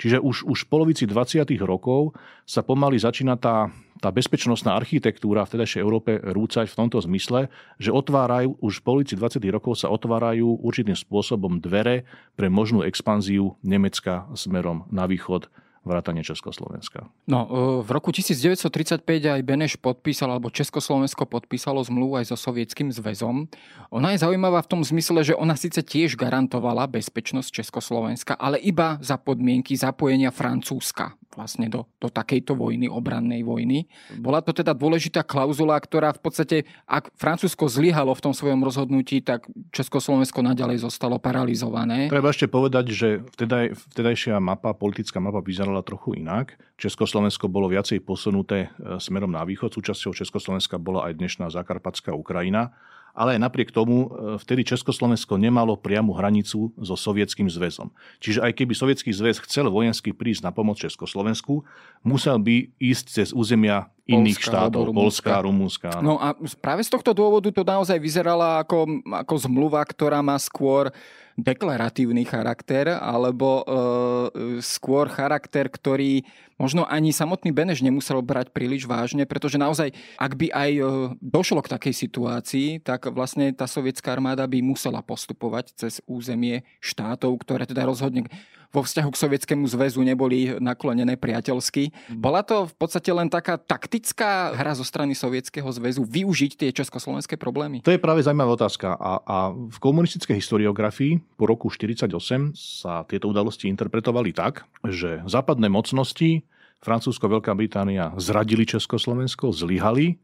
Čiže 0.00 0.18
už, 0.18 0.48
už 0.48 0.58
v 0.66 0.68
polovici 0.68 1.04
20. 1.06 1.46
rokov 1.62 2.16
sa 2.42 2.64
pomaly 2.66 2.98
začína 2.98 3.38
tá, 3.38 3.70
tá 4.02 4.10
bezpečnostná 4.10 4.74
architektúra 4.74 5.46
v 5.46 5.52
tedajšej 5.54 5.78
Európe 5.78 6.18
rúcať 6.18 6.66
v 6.66 6.74
tomto 6.74 6.98
zmysle, 7.06 7.46
že 7.78 7.94
otvárajú, 7.94 8.58
už 8.58 8.82
v 8.82 8.84
polovici 8.84 9.14
20. 9.14 9.38
rokov 9.54 9.78
sa 9.78 9.92
otvárajú 9.94 10.58
určitým 10.58 10.98
spôsobom 10.98 11.62
dvere 11.62 12.02
pre 12.34 12.50
možnú 12.50 12.82
expanziu 12.82 13.54
Nemecka 13.62 14.26
smerom 14.34 14.90
na 14.90 15.06
východ 15.06 15.46
vrátane 15.82 16.22
Československa. 16.22 17.10
No, 17.26 17.40
e, 17.46 17.86
v 17.86 17.90
roku 17.90 18.14
1935 18.14 19.02
aj 19.06 19.42
Beneš 19.42 19.74
podpísal, 19.78 20.34
alebo 20.34 20.50
Československo 20.50 21.26
podpísalo 21.26 21.82
zmluvu 21.82 22.22
aj 22.22 22.30
so 22.30 22.36
Sovietským 22.38 22.94
zväzom. 22.94 23.50
Ona 23.90 24.14
je 24.14 24.22
zaujímavá 24.22 24.62
v 24.62 24.70
tom 24.70 24.82
zmysle, 24.86 25.26
že 25.26 25.34
ona 25.34 25.58
síce 25.58 25.82
tiež 25.82 26.14
garantovala 26.14 26.86
bezpečnosť 26.86 27.62
Československa, 27.62 28.38
ale 28.38 28.62
iba 28.62 29.02
za 29.02 29.18
podmienky 29.18 29.74
zapojenia 29.74 30.30
Francúzska 30.30 31.18
vlastne 31.36 31.66
do, 31.72 31.88
do 31.96 32.12
takejto 32.12 32.52
vojny, 32.52 32.86
obrannej 32.86 33.40
vojny. 33.42 33.88
Bola 34.20 34.44
to 34.44 34.52
teda 34.52 34.76
dôležitá 34.76 35.24
klauzula, 35.24 35.80
ktorá 35.80 36.12
v 36.12 36.20
podstate, 36.20 36.56
ak 36.84 37.12
Francúzsko 37.16 37.66
zlyhalo 37.72 38.12
v 38.12 38.24
tom 38.24 38.34
svojom 38.36 38.60
rozhodnutí, 38.60 39.24
tak 39.24 39.48
Československo 39.72 40.44
naďalej 40.44 40.84
zostalo 40.84 41.16
paralizované. 41.16 42.12
Treba 42.12 42.30
ešte 42.30 42.48
povedať, 42.48 42.92
že 42.92 43.08
vtedaj, 43.36 43.72
vtedajšia 43.96 44.36
mapa, 44.38 44.76
politická 44.76 45.18
mapa 45.18 45.40
vyzerala 45.40 45.71
trochu 45.80 46.20
inak. 46.20 46.60
Československo 46.76 47.48
bolo 47.48 47.72
viacej 47.72 48.04
posunuté 48.04 48.68
e, 48.76 49.00
smerom 49.00 49.32
na 49.32 49.48
východ. 49.48 49.72
Súčasťou 49.72 50.12
Československa 50.12 50.76
bola 50.76 51.08
aj 51.08 51.16
dnešná 51.16 51.48
Zakarpatská 51.48 52.12
Ukrajina 52.12 52.76
ale 53.12 53.36
napriek 53.36 53.70
tomu 53.70 54.08
e, 54.08 54.40
vtedy 54.40 54.64
Československo 54.64 55.36
nemalo 55.36 55.76
priamu 55.76 56.16
hranicu 56.16 56.72
so 56.80 56.96
Sovietským 56.96 57.46
zväzom. 57.48 57.92
Čiže 58.24 58.40
aj 58.40 58.52
keby 58.56 58.72
Sovietský 58.72 59.12
zväz 59.12 59.36
chcel 59.44 59.68
vojensky 59.68 60.16
prísť 60.16 60.48
na 60.48 60.52
pomoc 60.52 60.80
Československu, 60.80 61.64
musel 62.00 62.40
by 62.40 62.72
ísť 62.80 63.06
cez 63.12 63.28
územia 63.36 63.92
iných 64.12 64.38
Polska, 64.38 64.50
štátov, 64.52 64.84
Polska, 64.92 65.32
Rumúnska. 65.40 65.88
No 66.04 66.20
a 66.20 66.36
práve 66.60 66.84
z 66.84 66.90
tohto 66.92 67.16
dôvodu 67.16 67.48
to 67.48 67.64
naozaj 67.64 67.96
vyzerala 67.96 68.60
ako, 68.60 69.00
ako 69.08 69.34
zmluva, 69.48 69.80
ktorá 69.88 70.20
má 70.20 70.36
skôr 70.36 70.92
deklaratívny 71.40 72.28
charakter, 72.28 72.92
alebo 72.92 73.64
e, 73.64 74.60
skôr 74.60 75.08
charakter, 75.08 75.64
ktorý 75.72 76.28
možno 76.60 76.84
ani 76.84 77.10
samotný 77.10 77.50
Beneš 77.50 77.80
nemusel 77.80 78.20
brať 78.20 78.52
príliš 78.52 78.84
vážne, 78.84 79.24
pretože 79.24 79.56
naozaj, 79.56 79.96
ak 80.20 80.32
by 80.36 80.52
aj 80.52 80.70
e, 80.76 80.82
došlo 81.24 81.64
k 81.64 81.72
takej 81.72 81.94
situácii, 81.96 82.68
tak 82.84 83.08
vlastne 83.08 83.48
tá 83.56 83.64
sovietská 83.64 84.12
armáda 84.12 84.44
by 84.44 84.60
musela 84.60 85.00
postupovať 85.00 85.72
cez 85.72 86.04
územie 86.04 86.68
štátov, 86.84 87.32
ktoré 87.40 87.64
teda 87.64 87.88
rozhodne 87.88 88.28
vo 88.72 88.80
vzťahu 88.80 89.10
k 89.12 89.20
Sovietskému 89.20 89.64
zväzu 89.68 90.00
neboli 90.00 90.56
naklonené 90.56 91.20
priateľsky. 91.20 91.92
Bola 92.16 92.40
to 92.40 92.66
v 92.66 92.74
podstate 92.80 93.12
len 93.12 93.28
taká 93.28 93.60
taktická 93.60 94.56
hra 94.56 94.72
zo 94.72 94.82
strany 94.82 95.12
Sovietskeho 95.12 95.68
zväzu 95.68 96.08
využiť 96.08 96.56
tie 96.56 96.70
československé 96.72 97.36
problémy? 97.36 97.84
To 97.84 97.92
je 97.92 98.00
práve 98.00 98.24
zaujímavá 98.24 98.56
otázka. 98.56 98.96
A, 98.96 99.12
a 99.22 99.36
v 99.52 99.78
komunistickej 99.78 100.40
historiografii 100.40 101.20
po 101.36 101.44
roku 101.44 101.68
1948 101.68 102.56
sa 102.56 103.04
tieto 103.04 103.28
udalosti 103.28 103.68
interpretovali 103.68 104.32
tak, 104.32 104.64
že 104.88 105.20
západné 105.28 105.68
mocnosti, 105.68 106.48
Francúzsko, 106.82 107.30
Veľká 107.30 107.54
Británia 107.54 108.10
zradili 108.18 108.66
Československo, 108.66 109.54
zlyhali, 109.54 110.18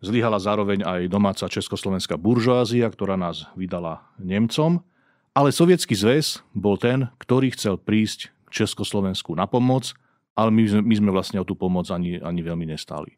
Zlyhala 0.00 0.40
zároveň 0.40 0.80
aj 0.80 1.12
domáca 1.12 1.44
československá 1.44 2.16
buržoázia, 2.16 2.88
ktorá 2.88 3.20
nás 3.20 3.44
vydala 3.52 4.08
Nemcom. 4.16 4.80
Ale 5.40 5.56
Sovietský 5.56 5.96
zväz 5.96 6.44
bol 6.52 6.76
ten, 6.76 7.08
ktorý 7.16 7.56
chcel 7.56 7.80
prísť 7.80 8.28
Československu 8.52 9.32
na 9.32 9.48
pomoc, 9.48 9.96
ale 10.36 10.52
my, 10.52 10.84
my 10.84 10.94
sme 11.00 11.08
vlastne 11.08 11.40
o 11.40 11.48
tú 11.48 11.56
pomoc 11.56 11.88
ani, 11.88 12.20
ani 12.20 12.44
veľmi 12.44 12.68
nestáli. 12.68 13.16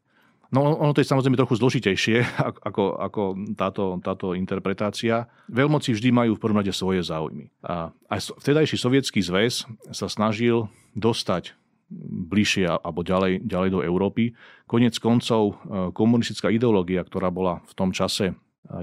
No 0.54 0.78
ono 0.78 0.94
to 0.94 1.02
je 1.02 1.10
samozrejme 1.10 1.34
trochu 1.34 1.58
zložitejšie 1.58 2.22
ako, 2.70 2.94
ako 2.94 3.22
táto, 3.58 3.98
táto 4.06 4.38
interpretácia. 4.38 5.26
Veľmoci 5.50 5.98
vždy 5.98 6.14
majú 6.14 6.38
v 6.38 6.42
prvom 6.46 6.62
rade 6.62 6.70
svoje 6.70 7.02
záujmy. 7.02 7.50
A 7.66 7.90
aj 8.06 8.38
vtedajší 8.38 8.78
sovietský 8.78 9.18
zväz 9.18 9.66
sa 9.90 10.06
snažil 10.06 10.70
dostať 10.94 11.58
bližšie 12.30 12.70
alebo 12.70 13.02
ďalej, 13.02 13.42
ďalej 13.50 13.70
do 13.74 13.80
Európy. 13.82 14.38
Konec 14.70 14.94
koncov 15.02 15.58
e, 15.58 15.90
komunistická 15.90 16.54
ideológia, 16.54 17.02
ktorá 17.02 17.34
bola 17.34 17.66
v 17.66 17.72
tom 17.74 17.90
čase 17.90 18.30
e, 18.30 18.34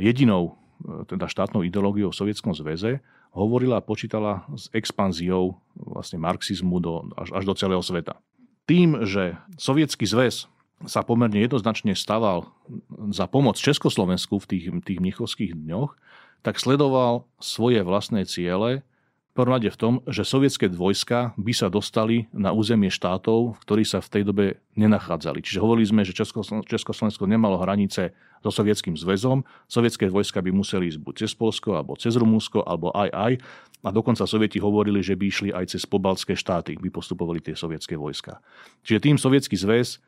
jedinou 0.04 0.60
e, 0.84 1.08
teda 1.08 1.32
štátnou 1.32 1.64
ideológiou 1.64 2.12
v 2.12 2.20
Sovietskom 2.20 2.52
zväze, 2.52 3.00
hovorila 3.30 3.80
a 3.80 3.86
počítala 3.86 4.46
s 4.58 4.68
expanziou 4.74 5.58
vlastne 5.78 6.18
marxizmu 6.18 6.78
do, 6.82 7.08
až, 7.16 7.34
až 7.36 7.44
do 7.46 7.54
celého 7.54 7.84
sveta. 7.84 8.18
Tým, 8.66 9.06
že 9.06 9.38
Sovietský 9.58 10.06
zväz 10.06 10.46
sa 10.88 11.04
pomerne 11.04 11.44
jednoznačne 11.44 11.92
staval 11.98 12.48
za 13.12 13.28
pomoc 13.28 13.60
Československu 13.60 14.40
v 14.40 14.46
tých, 14.48 14.66
tých 14.86 15.00
mnichovských 15.04 15.52
dňoch, 15.58 15.92
tak 16.40 16.56
sledoval 16.56 17.28
svoje 17.44 17.84
vlastné 17.84 18.24
ciele 18.24 18.86
prvom 19.40 19.64
v 19.64 19.80
tom, 19.80 19.94
že 20.04 20.28
sovietské 20.28 20.68
vojska 20.68 21.32
by 21.40 21.54
sa 21.56 21.72
dostali 21.72 22.28
na 22.36 22.52
územie 22.52 22.92
štátov, 22.92 23.56
v 23.56 23.62
ktorých 23.64 23.88
sa 23.88 24.00
v 24.04 24.12
tej 24.12 24.24
dobe 24.28 24.46
nenachádzali. 24.76 25.40
Čiže 25.40 25.64
hovorili 25.64 25.88
sme, 25.88 26.04
že 26.04 26.12
Československo 26.68 27.24
nemalo 27.24 27.56
hranice 27.56 28.12
so 28.44 28.52
sovietským 28.52 29.00
zväzom, 29.00 29.48
sovietské 29.72 30.12
vojska 30.12 30.44
by 30.44 30.52
museli 30.52 30.92
ísť 30.92 31.00
buď 31.00 31.14
cez 31.24 31.32
Polsko, 31.40 31.80
alebo 31.80 31.96
cez 31.96 32.20
Rumúnsko, 32.20 32.68
alebo 32.68 32.92
aj 32.92 33.10
aj. 33.16 33.34
A 33.80 33.96
dokonca 33.96 34.28
sovieti 34.28 34.60
hovorili, 34.60 35.00
že 35.00 35.16
by 35.16 35.26
išli 35.32 35.50
aj 35.56 35.72
cez 35.72 35.88
pobaltské 35.88 36.36
štáty, 36.36 36.76
by 36.76 36.92
postupovali 36.92 37.40
tie 37.40 37.56
sovietské 37.56 37.96
vojska. 37.96 38.44
Čiže 38.84 39.08
tým 39.08 39.16
sovietský 39.16 39.56
zväz 39.56 40.04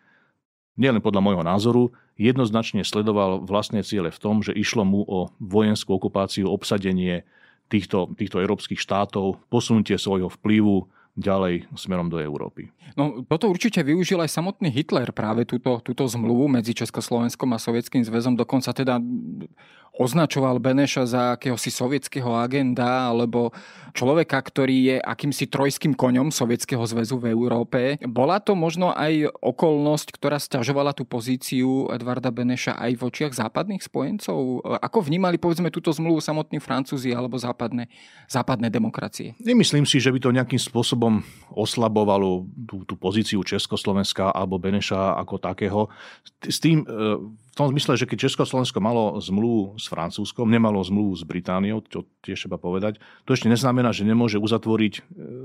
nielen 0.76 1.00
podľa 1.00 1.24
môjho 1.24 1.44
názoru, 1.44 1.84
jednoznačne 2.20 2.84
sledoval 2.84 3.44
vlastné 3.48 3.84
ciele 3.84 4.12
v 4.12 4.20
tom, 4.20 4.44
že 4.44 4.56
išlo 4.56 4.84
mu 4.84 5.08
o 5.08 5.32
vojenskú 5.40 5.96
okupáciu, 5.96 6.52
obsadenie 6.52 7.24
týchto, 7.72 8.12
týchto 8.20 8.44
európskych 8.44 8.78
štátov, 8.78 9.40
posunutie 9.48 9.96
svojho 9.96 10.28
vplyvu 10.28 10.92
ďalej 11.20 11.68
smerom 11.76 12.08
do 12.08 12.20
Európy. 12.20 12.72
No, 12.96 13.24
toto 13.28 13.52
určite 13.52 13.84
využil 13.84 14.20
aj 14.24 14.32
samotný 14.32 14.72
Hitler 14.72 15.12
práve 15.12 15.44
túto, 15.44 15.80
túto 15.84 16.04
zmluvu 16.08 16.48
medzi 16.48 16.76
Československom 16.76 17.52
a 17.56 17.60
Sovietským 17.60 18.04
zväzom. 18.04 18.36
Dokonca 18.36 18.72
teda 18.72 19.00
označoval 19.92 20.56
Beneša 20.64 21.04
za 21.04 21.22
akéhosi 21.36 21.68
sovietského 21.68 22.32
agenda 22.40 23.12
alebo 23.12 23.52
človeka, 23.92 24.40
ktorý 24.40 24.78
je 24.88 24.98
akýmsi 25.04 25.52
trojským 25.52 26.00
koňom 26.00 26.32
Sovietskeho 26.32 26.80
zväzu 26.88 27.20
v 27.20 27.36
Európe. 27.36 28.00
Bola 28.08 28.40
to 28.40 28.56
možno 28.56 28.96
aj 28.96 29.28
okolnosť, 29.44 30.16
ktorá 30.16 30.40
stiažovala 30.40 30.96
tú 30.96 31.04
pozíciu 31.04 31.92
Edvarda 31.92 32.32
Beneša 32.32 32.80
aj 32.80 32.92
v 32.96 33.02
očiach 33.04 33.34
západných 33.36 33.84
spojencov? 33.84 34.64
Ako 34.80 35.04
vnímali 35.04 35.36
povedzme 35.36 35.68
túto 35.68 35.92
zmluvu 35.92 36.24
samotní 36.24 36.64
Francúzi 36.64 37.12
alebo 37.12 37.36
západné, 37.36 37.92
západné 38.32 38.72
demokracie? 38.72 39.36
Nemyslím 39.44 39.84
si, 39.84 40.00
že 40.00 40.08
by 40.16 40.20
to 40.24 40.32
nejakým 40.32 40.62
spôsobom 40.62 41.01
oslabovalo 41.52 42.48
tú, 42.68 42.84
tú 42.88 42.96
pozíciu 42.96 43.44
Československa 43.44 44.32
alebo 44.32 44.62
Beneša 44.62 45.20
ako 45.20 45.36
takého. 45.40 45.82
S 46.44 46.62
tým 46.64 46.84
e, 46.84 46.86
v 47.20 47.54
tom 47.58 47.68
zmysle, 47.72 48.00
že 48.00 48.08
keď 48.08 48.32
Československo 48.32 48.80
malo 48.80 49.20
zmluvu 49.20 49.76
s 49.76 49.92
Francúzskom, 49.92 50.48
nemalo 50.48 50.80
zmluvu 50.80 51.18
s 51.20 51.24
Britániou, 51.28 51.84
čo 51.84 52.08
tiež 52.24 52.48
treba 52.48 52.62
povedať, 52.62 53.04
to 53.28 53.36
ešte 53.36 53.52
neznamená, 53.52 53.92
že 53.92 54.08
nemôže 54.08 54.40
uzatvoriť 54.40 54.94
e, 54.96 55.02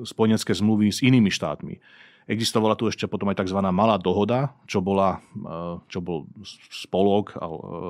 spojenecké 0.07 0.53
zmluvy 0.55 0.95
s 0.95 1.03
inými 1.03 1.33
štátmi. 1.33 1.83
Existovala 2.27 2.75
tu 2.75 2.91
ešte 2.91 3.07
potom 3.07 3.31
aj 3.31 3.39
tzv. 3.47 3.59
malá 3.71 3.99
dohoda, 3.99 4.55
čo, 4.71 4.79
bola, 4.79 5.23
e, 5.35 5.49
čo 5.91 5.99
bol 5.99 6.31
spolok 6.71 7.39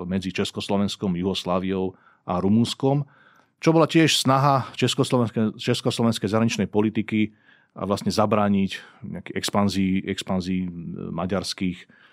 medzi 0.08 0.32
Československom, 0.32 1.16
Jugosláviou 1.16 1.96
a 2.24 2.40
Rumúnskom, 2.40 3.04
čo 3.56 3.72
bola 3.72 3.88
tiež 3.88 4.20
snaha 4.20 4.68
československej, 4.76 5.56
československej 5.56 6.28
zahraničnej 6.28 6.68
politiky 6.68 7.32
a 7.76 7.82
vlastne 7.84 8.08
zabrániť 8.08 9.04
nejakej 9.04 9.34
expanzii, 9.36 9.92
expanzii 10.08 10.64
maďarských 11.12 12.06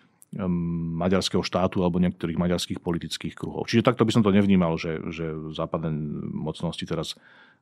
maďarského 0.97 1.45
štátu 1.45 1.85
alebo 1.85 2.01
niektorých 2.01 2.41
maďarských 2.41 2.81
politických 2.81 3.37
kruhov. 3.37 3.69
Čiže 3.69 3.85
takto 3.85 4.01
by 4.01 4.11
som 4.17 4.25
to 4.25 4.33
nevnímal, 4.33 4.81
že, 4.81 4.97
že 5.13 5.29
západné 5.53 5.93
mocnosti 6.33 6.81
teraz 6.89 7.13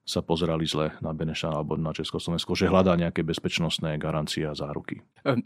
sa 0.01 0.23
pozerali 0.25 0.65
zle 0.65 0.95
na 1.03 1.13
Beneša 1.13 1.51
alebo 1.51 1.77
na 1.77 1.93
Československo, 1.93 2.57
že 2.57 2.71
hľadá 2.71 2.97
nejaké 2.97 3.21
bezpečnostné 3.21 4.01
garancie 4.01 4.47
a 4.49 4.57
záruky. 4.57 5.03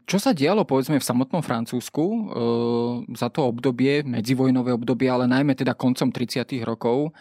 Čo 0.07 0.21
sa 0.21 0.31
dialo 0.31 0.63
povedzme 0.63 1.01
v 1.01 1.03
samotnom 1.03 1.43
Francúzsku 1.43 2.05
e, 2.05 2.19
za 3.19 3.27
to 3.27 3.51
obdobie, 3.51 4.07
medzivojnové 4.07 4.71
obdobie, 4.71 5.11
ale 5.11 5.27
najmä 5.27 5.59
teda 5.59 5.75
koncom 5.75 6.07
30. 6.13 6.47
rokov? 6.63 7.11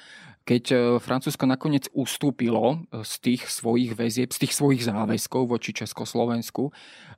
Keď 0.44 0.64
e, 0.70 0.76
Francúzsko 1.00 1.48
nakoniec 1.48 1.88
ustúpilo 1.96 2.84
e, 2.92 3.00
z 3.00 3.12
tých 3.24 3.42
svojich 3.48 3.96
väzieb, 3.96 4.28
z 4.28 4.44
tých 4.44 4.52
svojich 4.52 4.84
záväzkov 4.84 5.48
voči 5.48 5.72
Československu. 5.72 6.68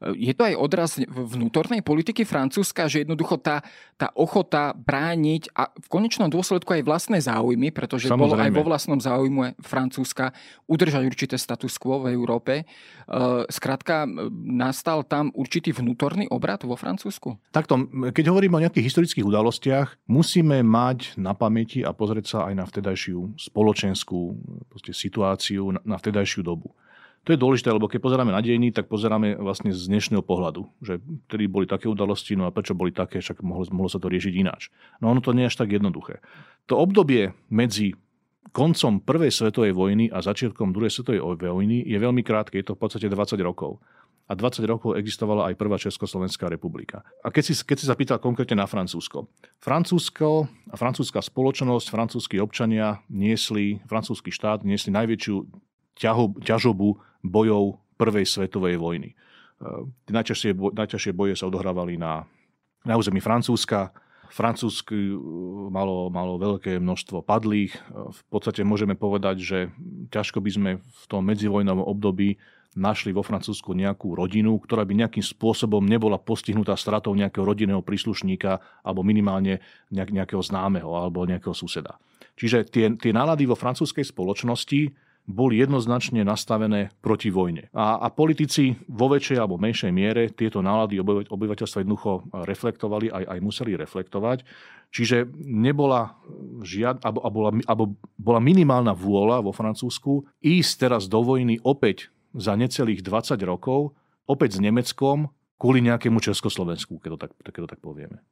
E, 0.03 0.31
je 0.31 0.33
to 0.35 0.43
aj 0.49 0.55
odraz 0.59 0.91
vnútornej 1.07 1.81
politiky 1.81 2.27
Francúzska, 2.27 2.91
že 2.91 3.07
jednoducho 3.07 3.39
tá, 3.39 3.63
tá 3.95 4.11
ochota 4.17 4.75
brániť 4.75 5.55
a 5.55 5.71
v 5.71 5.87
konečnom 5.87 6.27
dôsledku 6.27 6.73
aj 6.75 6.83
vlastné 6.83 7.19
záujmy, 7.23 7.71
pretože 7.71 8.11
Samozrejme. 8.11 8.23
bolo 8.23 8.35
aj 8.37 8.51
vo 8.53 8.63
vlastnom 8.67 8.99
záujme 8.99 9.55
Francúzska 9.63 10.35
udržať 10.67 11.03
určité 11.07 11.37
status 11.39 11.79
quo 11.79 12.03
v 12.03 12.13
Európe. 12.13 12.67
Skrátka, 13.47 14.09
nastal 14.35 15.07
tam 15.07 15.31
určitý 15.37 15.71
vnútorný 15.71 16.27
obrad 16.29 16.67
vo 16.67 16.75
Francúzsku? 16.75 17.39
Takto, 17.55 17.87
keď 18.11 18.25
hovoríme 18.35 18.59
o 18.59 18.63
nejakých 18.67 18.91
historických 18.91 19.27
udalostiach, 19.27 20.11
musíme 20.11 20.61
mať 20.67 21.15
na 21.21 21.37
pamäti 21.37 21.87
a 21.87 21.95
pozrieť 21.95 22.27
sa 22.27 22.39
aj 22.51 22.55
na 22.57 22.65
vtedajšiu 22.67 22.97
vtedajšiu 22.97 23.37
spoločenskú 23.37 24.21
situáciu 24.93 25.75
na 25.85 25.97
vtedajšiu 25.99 26.43
dobu. 26.43 26.71
To 27.27 27.35
je 27.35 27.43
dôležité, 27.43 27.75
lebo 27.75 27.91
keď 27.91 27.99
pozeráme 28.07 28.31
na 28.31 28.39
dejiny, 28.39 28.71
tak 28.71 28.87
pozeráme 28.87 29.35
vlastne 29.35 29.75
z 29.75 29.91
dnešného 29.91 30.23
pohľadu, 30.23 30.71
že 30.79 31.03
vtedy 31.27 31.51
boli 31.51 31.67
také 31.67 31.91
udalosti, 31.91 32.39
no 32.39 32.47
a 32.47 32.55
prečo 32.55 32.79
boli 32.79 32.95
také, 32.95 33.19
však 33.19 33.43
mohlo, 33.43 33.67
mohlo 33.75 33.91
sa 33.91 33.99
to 33.99 34.07
riešiť 34.07 34.35
ináč. 34.39 34.71
No 35.03 35.11
ono 35.11 35.19
to 35.19 35.35
nie 35.35 35.43
je 35.43 35.51
až 35.51 35.59
tak 35.59 35.75
jednoduché. 35.75 36.23
To 36.71 36.79
obdobie 36.79 37.35
medzi 37.51 37.99
koncom 38.55 39.03
prvej 39.03 39.35
svetovej 39.35 39.75
vojny 39.75 40.07
a 40.07 40.23
začiatkom 40.23 40.71
druhej 40.71 40.95
svetovej 40.95 41.19
vojny 41.21 41.83
je 41.83 41.99
veľmi 41.99 42.23
krátke, 42.23 42.63
je 42.63 42.71
to 42.71 42.79
v 42.79 42.81
podstate 42.87 43.11
20 43.11 43.43
rokov 43.43 43.83
a 44.27 44.33
20 44.35 44.63
rokov 44.67 44.99
existovala 44.99 45.51
aj 45.51 45.59
prvá 45.59 45.79
Československá 45.79 46.51
republika. 46.51 47.03
A 47.23 47.31
keď 47.31 47.51
si, 47.51 47.53
keď 47.59 47.77
si 47.79 47.87
sa 47.87 47.95
pýtal 47.95 48.19
konkrétne 48.19 48.59
na 48.59 48.67
Francúzsko. 48.67 49.31
Francúzsko 49.63 50.51
a 50.71 50.75
francúzska 50.75 51.23
spoločnosť, 51.23 51.87
francúzskí 51.91 52.37
občania 52.43 53.03
niesli, 53.07 53.79
francúzsky 53.87 54.35
štát 54.35 54.67
niesli 54.67 54.91
najväčšiu 54.91 55.35
ťaho, 55.97 56.37
ťažobu 56.43 56.99
bojov 57.29 57.81
prvej 57.97 58.27
svetovej 58.29 58.77
vojny. 58.77 59.17
Tie 60.05 60.13
najťažšie, 60.13 60.53
najťažšie 60.53 61.13
boje 61.17 61.33
sa 61.33 61.49
odohrávali 61.49 61.97
na, 61.97 62.29
na 62.85 62.95
území 63.01 63.25
Francúzska, 63.25 63.93
Francúzsky 64.27 65.17
malo, 65.71 66.11
malo 66.11 66.37
veľké 66.37 66.83
množstvo 66.83 67.23
padlých. 67.25 67.73
V 67.89 68.23
podstate 68.29 68.67
môžeme 68.67 68.99
povedať, 68.99 69.41
že 69.41 69.59
ťažko 70.13 70.43
by 70.43 70.51
sme 70.51 70.71
v 70.83 71.05
tom 71.09 71.23
medzivojnovom 71.25 71.87
období 71.87 72.37
našli 72.77 73.15
vo 73.17 73.25
Francúzsku 73.25 73.73
nejakú 73.73 74.13
rodinu, 74.13 74.61
ktorá 74.61 74.85
by 74.85 75.07
nejakým 75.07 75.25
spôsobom 75.25 75.81
nebola 75.81 76.21
postihnutá 76.21 76.77
stratou 76.77 77.17
nejakého 77.17 77.47
rodinného 77.49 77.81
príslušníka 77.81 78.61
alebo 78.85 79.01
minimálne 79.01 79.65
nejakého 79.89 80.43
známeho 80.45 80.93
alebo 80.93 81.25
nejakého 81.25 81.57
suseda. 81.57 81.97
Čiže 82.37 82.69
tie, 82.69 82.93
tie 83.01 83.17
nálady 83.17 83.49
vo 83.49 83.57
francúzskej 83.57 84.05
spoločnosti 84.05 84.93
boli 85.27 85.59
jednoznačne 85.59 86.23
nastavené 86.23 86.95
proti 87.03 87.35
vojne. 87.35 87.67
A, 87.75 87.99
a 87.99 88.07
politici 88.15 88.79
vo 88.87 89.11
väčšej 89.11 89.39
alebo 89.43 89.59
menšej 89.59 89.91
miere 89.91 90.31
tieto 90.31 90.63
nálady 90.63 91.03
obyvateľstva 91.27 91.83
jednoducho 91.83 92.31
reflektovali, 92.47 93.11
aj, 93.11 93.25
aj 93.37 93.39
museli 93.43 93.75
reflektovať. 93.75 94.47
Čiže 94.95 95.27
nebola 95.43 96.15
žiad, 96.63 97.03
alebo, 97.03 97.21
alebo, 97.27 97.39
alebo 97.67 97.85
bola 98.15 98.39
minimálna 98.39 98.95
vôľa 98.95 99.43
vo 99.43 99.51
Francúzsku 99.51 100.31
ísť 100.39 100.73
teraz 100.87 101.11
do 101.11 101.21
vojny 101.27 101.59
opäť 101.67 102.15
za 102.31 102.55
necelých 102.55 103.03
20 103.03 103.37
rokov 103.43 103.99
opäť 104.31 104.59
s 104.59 104.63
Nemeckom 104.63 105.31
kvôli 105.59 105.83
nejakému 105.83 106.23
Československu, 106.23 107.03
keď 107.03 107.11
to 107.17 107.19
tak, 107.19 107.33
keď 107.43 107.61
to 107.67 107.71
tak 107.75 107.81
povieme. 107.83 108.23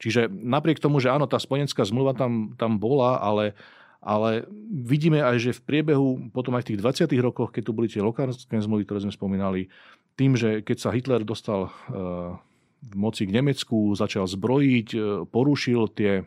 Čiže 0.00 0.32
napriek 0.32 0.80
tomu, 0.80 0.96
že 0.96 1.12
áno, 1.12 1.28
tá 1.28 1.36
spojenská 1.36 1.84
zmluva 1.84 2.16
tam, 2.16 2.56
tam 2.56 2.80
bola, 2.80 3.20
ale, 3.20 3.52
ale 4.00 4.48
vidíme 4.68 5.20
aj, 5.20 5.36
že 5.38 5.56
v 5.56 5.64
priebehu 5.64 6.08
potom 6.32 6.56
aj 6.56 6.64
v 6.64 6.68
tých 6.74 6.80
20. 7.06 7.12
rokoch, 7.20 7.52
keď 7.52 7.62
tu 7.68 7.72
boli 7.76 7.86
tie 7.86 8.00
lokálne 8.00 8.32
zmluvy, 8.36 8.88
ktoré 8.88 9.04
sme 9.04 9.12
spomínali, 9.12 9.68
tým, 10.16 10.36
že 10.36 10.64
keď 10.64 10.76
sa 10.80 10.92
Hitler 10.92 11.20
dostal 11.24 11.68
uh, 11.68 12.36
v 12.80 12.94
moci 12.96 13.28
k 13.28 13.34
Nemecku, 13.36 13.92
začal 13.92 14.24
zbrojiť, 14.24 14.88
uh, 14.96 15.02
porušil 15.28 15.92
tie 15.92 16.24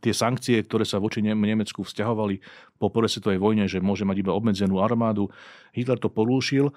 tie 0.00 0.12
sankcie, 0.12 0.60
ktoré 0.60 0.84
sa 0.84 1.00
voči 1.00 1.24
Nemecku 1.24 1.80
vzťahovali 1.80 2.36
po 2.76 2.92
prvej 2.92 3.16
svetovej 3.16 3.40
vojne, 3.40 3.64
že 3.64 3.80
môže 3.80 4.04
mať 4.04 4.20
iba 4.20 4.36
obmedzenú 4.36 4.84
armádu, 4.84 5.32
Hitler 5.72 5.96
to 5.96 6.12
porúšil 6.12 6.68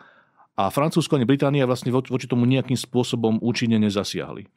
a 0.56 0.72
Francúzsko 0.72 1.20
a 1.20 1.28
Británia 1.28 1.68
vlastne 1.68 1.92
voči 1.92 2.28
tomu 2.28 2.48
nejakým 2.48 2.80
spôsobom 2.80 3.40
účinne 3.44 3.80
nezasiahli. 3.80 4.48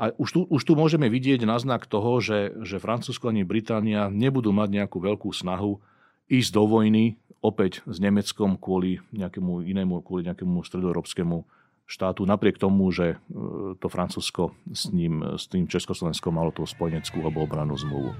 A 0.00 0.16
už 0.16 0.28
tu, 0.32 0.40
už 0.48 0.64
tu 0.64 0.72
môžeme 0.72 1.12
vidieť 1.12 1.44
náznak 1.44 1.84
toho, 1.84 2.24
že, 2.24 2.56
že 2.64 2.80
Francúzsko 2.80 3.28
ani 3.28 3.44
Británia 3.44 4.08
nebudú 4.08 4.48
mať 4.48 4.80
nejakú 4.80 4.96
veľkú 4.96 5.28
snahu 5.28 5.76
ísť 6.24 6.50
do 6.56 6.64
vojny 6.64 7.20
opäť 7.44 7.84
s 7.84 8.00
Nemeckom 8.00 8.56
kvôli 8.56 9.04
nejakému 9.12 9.60
inému, 9.60 10.00
kvôli 10.00 10.24
nejakému 10.24 10.64
stredoeurópskemu 10.64 11.44
štátu, 11.84 12.24
napriek 12.24 12.56
tomu, 12.56 12.88
že 12.88 13.20
e, 13.20 13.76
to 13.76 13.92
Francúzsko 13.92 14.56
s 14.72 14.88
ním, 14.88 15.20
s 15.36 15.52
tým 15.52 15.68
Československom 15.68 16.32
malo 16.32 16.48
tú 16.48 16.64
spojeneckú 16.64 17.20
alebo 17.20 17.44
obranú 17.44 17.76
zmluvu. 17.76 18.16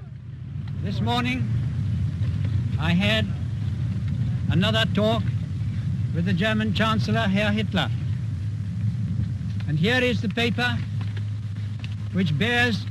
This 0.85 1.01
morning 1.01 1.41
I 2.77 2.93
had 2.93 3.25
another 4.53 4.85
talk 4.93 5.25
with 6.13 6.29
the 6.29 6.35
German 6.37 6.77
Chancellor 6.77 7.25
Herr 7.25 7.49
Hitler. 7.49 7.89
And 9.65 9.81
here 9.81 10.03
is 10.05 10.21
the 10.21 10.29
paper 10.29 10.77
which 12.13 12.37
bears 12.37 12.85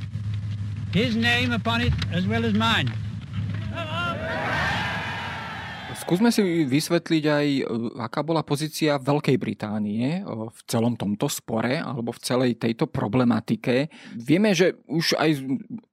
his 0.93 1.15
name 1.17 1.53
upon 1.53 1.81
it 1.81 1.93
as 2.13 2.27
well 2.27 2.45
as 2.45 2.55
mine. 2.55 2.93
Skúsme 6.11 6.35
si 6.35 6.67
vysvetliť 6.67 7.25
aj, 7.31 7.47
e, 7.47 7.65
aká 8.03 8.27
bola 8.27 8.43
pozícia 8.43 8.99
Veľkej 8.99 9.39
Británie 9.39 10.19
e, 10.19 10.23
v 10.27 10.61
celom 10.67 10.99
tomto 10.99 11.31
spore 11.31 11.79
alebo 11.79 12.11
v 12.11 12.19
celej 12.19 12.59
tejto 12.59 12.91
problematike. 12.91 13.87
Vieme, 14.19 14.51
že 14.51 14.75
už 14.91 15.15
aj 15.15 15.31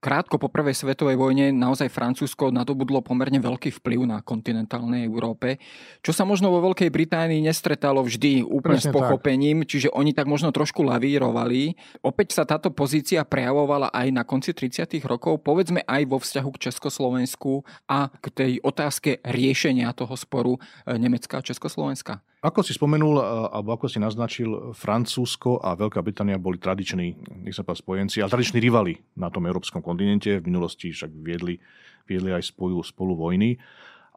krátko 0.02 0.42
po 0.42 0.50
prvej 0.50 0.74
svetovej 0.74 1.14
vojne 1.14 1.54
naozaj 1.54 1.86
Francúzsko 1.86 2.50
nadobudlo 2.50 2.98
pomerne 2.98 3.38
veľký 3.38 3.78
vplyv 3.78 4.10
na 4.10 4.18
kontinentálnej 4.18 5.06
Európe, 5.06 5.62
čo 6.02 6.10
sa 6.10 6.26
možno 6.26 6.50
vo 6.50 6.58
Veľkej 6.66 6.90
Británii 6.90 7.38
nestretalo 7.38 8.02
vždy 8.02 8.42
úplne 8.42 8.82
Presne 8.82 8.90
s 8.90 8.96
pochopením, 8.98 9.62
tak. 9.62 9.68
čiže 9.70 9.88
oni 9.94 10.10
tak 10.12 10.26
možno 10.26 10.50
trošku 10.50 10.82
lavírovali. 10.82 11.78
Opäť 12.02 12.34
sa 12.34 12.42
táto 12.42 12.74
pozícia 12.74 13.22
prejavovala 13.22 13.94
aj 13.94 14.08
na 14.10 14.26
konci 14.26 14.50
30. 14.50 14.98
rokov, 15.06 15.46
povedzme 15.46 15.86
aj 15.86 16.02
vo 16.10 16.18
vzťahu 16.18 16.48
k 16.56 16.62
Československu 16.70 17.62
a 17.86 18.10
k 18.10 18.26
tej 18.32 18.52
otázke 18.64 19.20
riešenia 19.22 19.90
toho 19.94 20.07
sporu 20.14 20.56
e, 20.56 20.94
Nemecka 20.96 21.40
a 21.40 21.44
Československa? 21.44 22.22
Ako 22.38 22.62
si 22.62 22.72
spomenul, 22.72 23.18
e, 23.18 23.24
alebo 23.50 23.74
ako 23.74 23.90
si 23.90 23.98
naznačil, 23.98 24.72
Francúzsko 24.72 25.58
a 25.58 25.74
Veľká 25.74 25.98
Británia 26.00 26.38
boli 26.38 26.62
tradiční, 26.62 27.18
nech 27.42 27.56
sa 27.56 27.66
spojenci, 27.66 28.22
ale 28.22 28.30
tradiční 28.30 28.62
rivali 28.62 29.02
na 29.18 29.28
tom 29.28 29.44
európskom 29.44 29.82
kontinente. 29.82 30.38
V 30.38 30.48
minulosti 30.48 30.94
však 30.94 31.10
viedli, 31.18 31.58
viedli 32.06 32.30
aj 32.30 32.54
spolu, 32.54 32.78
spolu 32.86 33.18
vojny. 33.18 33.58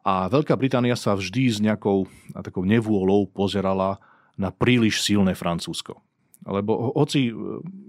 A 0.06 0.30
Veľká 0.30 0.54
Británia 0.54 0.93
sa 0.93 1.17
vždy 1.17 1.43
s 1.49 1.58
nejakou 1.58 2.06
takou 2.41 2.62
nevôľou 2.62 3.30
pozerala 3.30 3.97
na 4.38 4.49
príliš 4.49 5.01
silné 5.01 5.38
Francúzsko. 5.38 5.97
Lebo 6.41 6.89
hoci 6.97 7.30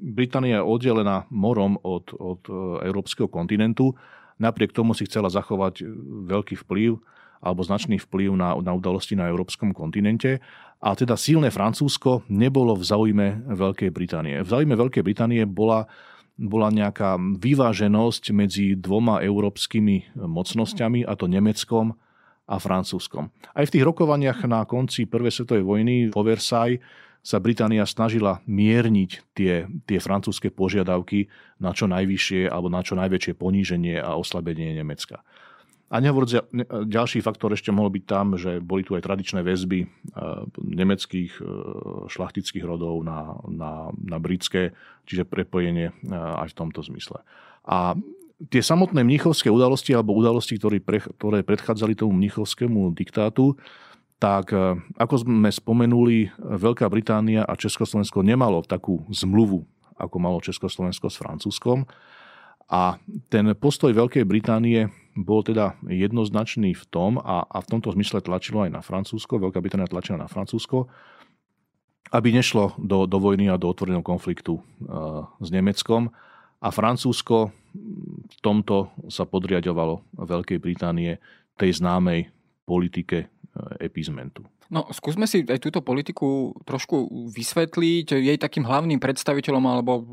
Británia 0.01 0.61
je 0.61 0.69
oddelená 0.69 1.25
morom 1.33 1.81
od, 1.81 2.13
od 2.13 2.41
e, 2.49 2.53
európskeho 2.85 3.25
kontinentu, 3.33 3.97
napriek 4.37 4.77
tomu 4.77 4.93
si 4.93 5.09
chcela 5.09 5.33
zachovať 5.33 5.89
veľký 6.29 6.61
vplyv 6.61 7.01
alebo 7.43 7.67
značný 7.67 7.99
vplyv 7.99 8.39
na, 8.39 8.55
na 8.63 8.73
udalosti 8.73 9.19
na 9.19 9.27
európskom 9.27 9.75
kontinente. 9.75 10.39
A 10.79 10.95
teda 10.95 11.19
silné 11.19 11.51
Francúzsko 11.51 12.23
nebolo 12.31 12.79
v 12.79 12.87
záujme 12.87 13.27
Veľkej 13.51 13.91
Británie. 13.91 14.39
V 14.47 14.49
záujme 14.49 14.79
Veľkej 14.79 15.03
Británie 15.03 15.43
bola, 15.43 15.91
bola 16.39 16.71
nejaká 16.71 17.19
vyváženosť 17.19 18.31
medzi 18.31 18.79
dvoma 18.79 19.23
európskymi 19.27 20.15
mocnosťami, 20.15 21.03
a 21.03 21.13
to 21.19 21.27
Nemeckom 21.27 21.99
a 22.47 22.57
Francúzskom. 22.59 23.31
Aj 23.55 23.65
v 23.67 23.73
tých 23.75 23.87
rokovaniach 23.87 24.47
na 24.47 24.63
konci 24.67 25.07
Prvej 25.07 25.43
svetovej 25.43 25.67
vojny 25.67 25.97
vo 26.15 26.23
Versailles 26.23 26.83
sa 27.23 27.39
Británia 27.39 27.87
snažila 27.87 28.43
mierniť 28.51 29.11
tie, 29.39 29.71
tie 29.87 29.99
francúzske 30.03 30.51
požiadavky 30.51 31.31
na 31.63 31.71
čo 31.71 31.87
najvyššie 31.87 32.51
alebo 32.51 32.67
na 32.67 32.83
čo 32.83 32.99
najväčšie 32.99 33.39
poníženie 33.39 34.03
a 34.03 34.19
oslabenie 34.19 34.75
Nemecka. 34.75 35.23
A 35.93 36.01
nehovoriac, 36.01 36.49
ďalší 36.89 37.21
faktor 37.21 37.53
ešte 37.53 37.69
mohol 37.69 37.93
byť 37.93 38.05
tam, 38.09 38.41
že 38.41 38.65
boli 38.65 38.81
tu 38.81 38.97
aj 38.97 39.05
tradičné 39.05 39.45
väzby 39.45 39.85
eh, 39.85 39.89
nemeckých 40.57 41.33
eh, 41.37 41.45
šlachtických 42.09 42.65
rodov 42.65 43.05
na, 43.05 43.37
na, 43.45 43.93
na 43.93 44.17
britské, 44.17 44.73
čiže 45.05 45.29
prepojenie 45.29 45.93
eh, 45.93 45.93
aj 46.17 46.57
v 46.57 46.59
tomto 46.65 46.81
zmysle. 46.81 47.21
A 47.69 47.93
tie 48.49 48.65
samotné 48.65 49.05
mnichovské 49.05 49.53
udalosti 49.53 49.93
alebo 49.93 50.17
udalosti, 50.17 50.57
ktoré, 50.57 50.81
pre, 50.81 51.05
ktoré 51.05 51.45
predchádzali 51.45 51.93
tomu 51.93 52.17
mnichovskému 52.17 52.97
diktátu, 52.97 53.61
tak 54.17 54.55
ako 55.03 55.15
sme 55.19 55.51
spomenuli, 55.51 56.31
Veľká 56.39 56.87
Británia 56.87 57.43
a 57.43 57.59
Československo 57.59 58.23
nemalo 58.23 58.63
takú 58.63 59.03
zmluvu, 59.11 59.67
ako 59.99 60.17
malo 60.23 60.39
Československo 60.39 61.11
s 61.11 61.19
Francúzskom. 61.19 61.83
A 62.71 63.03
ten 63.27 63.51
postoj 63.59 63.91
Veľkej 63.91 64.23
Británie 64.23 64.87
bol 65.13 65.45
teda 65.45 65.77
jednoznačný 65.85 66.73
v 66.73 66.85
tom, 66.89 67.21
a, 67.21 67.45
a 67.45 67.59
v 67.61 67.71
tomto 67.77 67.93
zmysle 67.93 68.25
tlačilo 68.25 68.65
aj 68.65 68.71
na 68.73 68.81
Francúzsko, 68.81 69.43
Veľká 69.43 69.61
Británia 69.61 69.91
tlačila 69.91 70.25
na 70.25 70.29
Francúzsko, 70.29 70.89
aby 72.13 72.29
nešlo 72.33 72.77
do, 72.77 73.09
do 73.09 73.17
vojny 73.21 73.49
a 73.49 73.61
do 73.61 73.69
otvoreného 73.69 74.05
konfliktu 74.05 74.61
uh, 74.61 75.25
s 75.41 75.49
Nemeckom. 75.49 76.13
A 76.63 76.69
Francúzsko 76.69 77.51
v 78.29 78.37
tomto 78.45 78.93
sa 79.09 79.25
podriadovalo 79.25 80.05
Veľkej 80.17 80.61
Británie 80.61 81.17
tej 81.57 81.81
známej 81.81 82.29
politike 82.69 83.33
epizmentu. 83.81 84.49
No, 84.73 84.89
skúsme 84.89 85.29
si 85.29 85.45
aj 85.45 85.61
túto 85.61 85.85
politiku 85.85 86.57
trošku 86.65 87.29
vysvetliť. 87.29 88.17
Jej 88.17 88.39
takým 88.41 88.65
hlavným 88.65 88.97
predstaviteľom 88.97 89.65
alebo 89.69 90.09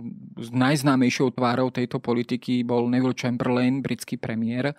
najznámejšou 0.52 1.32
tvárou 1.32 1.71
tejto 1.71 2.04
politiky 2.04 2.67
bol 2.67 2.91
Neville 2.91 3.15
Chamberlain, 3.15 3.80
britský 3.80 4.19
premiér. 4.19 4.75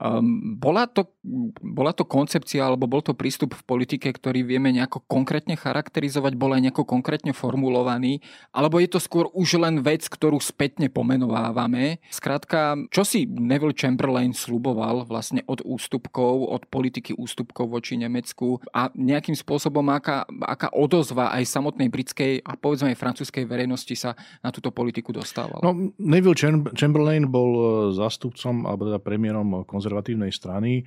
Um, 0.00 0.56
bola, 0.56 0.88
to, 0.88 1.12
bola 1.60 1.92
to 1.92 2.08
koncepcia 2.08 2.64
alebo 2.64 2.88
bol 2.88 3.04
to 3.04 3.12
prístup 3.12 3.52
v 3.52 3.66
politike, 3.68 4.08
ktorý 4.08 4.48
vieme 4.48 4.72
nejako 4.72 5.04
konkrétne 5.04 5.60
charakterizovať, 5.60 6.40
bol 6.40 6.56
aj 6.56 6.64
nejako 6.64 6.88
konkrétne 6.88 7.36
formulovaný, 7.36 8.24
alebo 8.48 8.80
je 8.80 8.88
to 8.88 8.96
skôr 8.96 9.28
už 9.36 9.60
len 9.60 9.84
vec, 9.84 10.08
ktorú 10.08 10.40
spätne 10.40 10.88
pomenovávame. 10.88 12.00
Skrátka, 12.08 12.80
čo 12.88 13.04
si 13.04 13.28
Neville 13.28 13.76
Chamberlain 13.76 14.32
sluboval 14.32 15.04
vlastne 15.04 15.44
od 15.44 15.60
ústupkov, 15.68 16.48
od 16.48 16.64
politiky 16.72 17.12
ústupkov 17.12 17.68
voči 17.68 18.00
Nemecku 18.00 18.56
a 18.72 18.88
nejakým 18.96 19.36
spôsobom 19.36 19.84
aká, 19.92 20.24
aká 20.48 20.72
odozva 20.72 21.28
aj 21.36 21.44
samotnej 21.44 21.92
britskej 21.92 22.40
a 22.40 22.56
povedzme 22.56 22.96
aj 22.96 23.00
francúzskej 23.04 23.44
verejnosti 23.44 23.92
sa 24.00 24.16
na 24.40 24.48
túto 24.48 24.72
politiku 24.72 25.12
dostávala? 25.12 25.60
No, 25.60 25.92
Neville 26.00 26.64
Chamberlain 26.72 27.28
bol 27.28 27.50
e, 27.52 27.62
zástupcom 27.92 28.64
alebo 28.64 28.88
teda 28.88 28.96
premiérom 28.96 29.68
konzervatívnej 29.68 29.89
konzervatívnej 29.90 30.30
strany. 30.30 30.86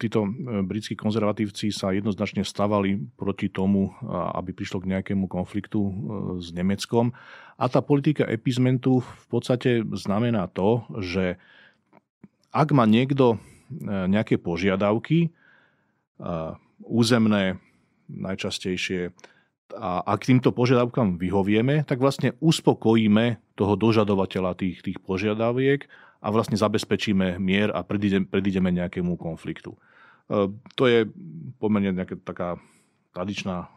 Títo 0.00 0.24
e, 0.24 0.28
britskí 0.64 0.96
konzervatívci 0.96 1.68
sa 1.68 1.92
jednoznačne 1.92 2.44
stavali 2.44 2.96
proti 3.16 3.52
tomu, 3.52 3.92
aby 4.08 4.56
prišlo 4.56 4.80
k 4.80 4.88
nejakému 4.96 5.28
konfliktu 5.28 5.80
e, 5.84 5.92
s 6.40 6.48
Nemeckom. 6.52 7.12
A 7.60 7.64
tá 7.68 7.84
politika 7.84 8.24
epizmentu 8.24 9.04
v 9.04 9.26
podstate 9.28 9.84
znamená 9.92 10.48
to, 10.48 10.88
že 11.04 11.36
ak 12.56 12.72
má 12.72 12.88
niekto 12.88 13.36
e, 13.36 13.38
nejaké 13.88 14.36
požiadavky, 14.36 15.32
územné 16.84 17.56
najčastejšie, 18.12 19.08
a 19.72 20.04
ak 20.04 20.28
týmto 20.28 20.52
požiadavkám 20.52 21.16
vyhovieme, 21.16 21.88
tak 21.88 21.96
vlastne 21.96 22.36
uspokojíme 22.44 23.40
toho 23.56 23.72
dožadovateľa 23.72 24.52
tých, 24.58 24.84
tých 24.84 24.98
požiadaviek 25.00 25.88
a 26.20 26.26
vlastne 26.28 26.56
zabezpečíme 26.56 27.40
mier 27.40 27.72
a 27.72 27.80
predídeme 28.28 28.70
nejakému 28.70 29.16
konfliktu. 29.16 29.72
E, 30.28 30.48
to 30.76 30.84
je 30.84 31.08
pomerne 31.56 31.96
nejaká 31.96 32.16
taká 32.20 32.48
tradičná 33.10 33.66
e, 33.66 33.68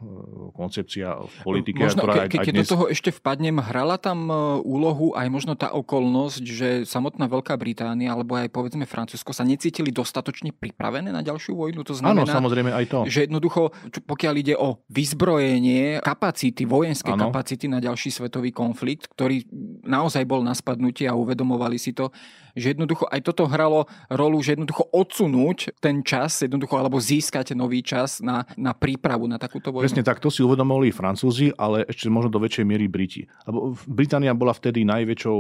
koncepcia 0.53 1.25
v 1.25 1.35
politike. 1.41 1.81
Možno, 1.81 2.05
ktorá 2.05 2.29
ke, 2.29 2.37
keď 2.37 2.53
dnes... 2.53 2.69
do 2.69 2.77
toho 2.77 2.85
ešte 2.85 3.09
vpadnem, 3.09 3.57
hrala 3.57 3.97
tam 3.97 4.29
e, 4.29 4.35
úlohu 4.61 5.17
aj 5.17 5.27
možno 5.33 5.57
tá 5.57 5.73
okolnosť, 5.73 6.43
že 6.45 6.69
samotná 6.85 7.25
Veľká 7.25 7.57
Británia 7.57 8.13
alebo 8.13 8.37
aj 8.37 8.53
povedzme 8.53 8.85
Francúzsko 8.85 9.33
sa 9.33 9.41
necítili 9.41 9.89
dostatočne 9.89 10.53
pripravené 10.53 11.09
na 11.09 11.25
ďalšiu 11.25 11.57
vojnu? 11.57 11.81
To 11.81 11.97
znamená, 11.97 12.29
Áno, 12.29 12.29
samozrejme 12.29 12.71
aj 12.77 12.85
to. 12.85 12.99
Že 13.09 13.19
jednoducho, 13.29 13.73
pokiaľ 14.05 14.33
ide 14.37 14.53
o 14.53 14.85
vyzbrojenie 14.93 16.05
kapacity, 16.05 16.69
vojenské 16.69 17.09
ano. 17.09 17.33
kapacity 17.33 17.65
na 17.65 17.81
ďalší 17.81 18.13
svetový 18.13 18.53
konflikt, 18.53 19.09
ktorý 19.09 19.49
naozaj 19.81 20.29
bol 20.29 20.45
na 20.45 20.53
spadnutie 20.53 21.09
a 21.09 21.17
uvedomovali 21.17 21.81
si 21.81 21.89
to, 21.97 22.13
že 22.53 22.77
jednoducho 22.77 23.09
aj 23.09 23.21
toto 23.25 23.49
hralo 23.49 23.89
rolu, 24.13 24.39
že 24.45 24.53
jednoducho 24.53 24.85
odsunúť 24.93 25.73
ten 25.81 26.05
čas, 26.05 26.45
jednoducho 26.45 26.77
alebo 26.77 27.01
získať 27.01 27.57
nový 27.57 27.81
čas 27.81 28.21
na, 28.21 28.45
na 28.53 28.77
prípravu 28.77 29.22
na 29.25 29.41
takúto 29.41 29.73
vojnu. 29.73 29.83
Presne 29.85 30.03
tak, 30.05 30.21
to 30.23 30.31
si 30.31 30.43
uvedomovali 30.45 30.93
Francúzi, 30.93 31.51
ale 31.55 31.87
ešte 31.87 32.11
možno 32.11 32.33
do 32.33 32.43
väčšej 32.43 32.65
miery 32.65 32.85
Briti. 32.87 33.27
Lebo 33.47 33.77
Británia 33.89 34.31
bola 34.37 34.51
vtedy 34.53 34.83
najväčšou 34.85 35.39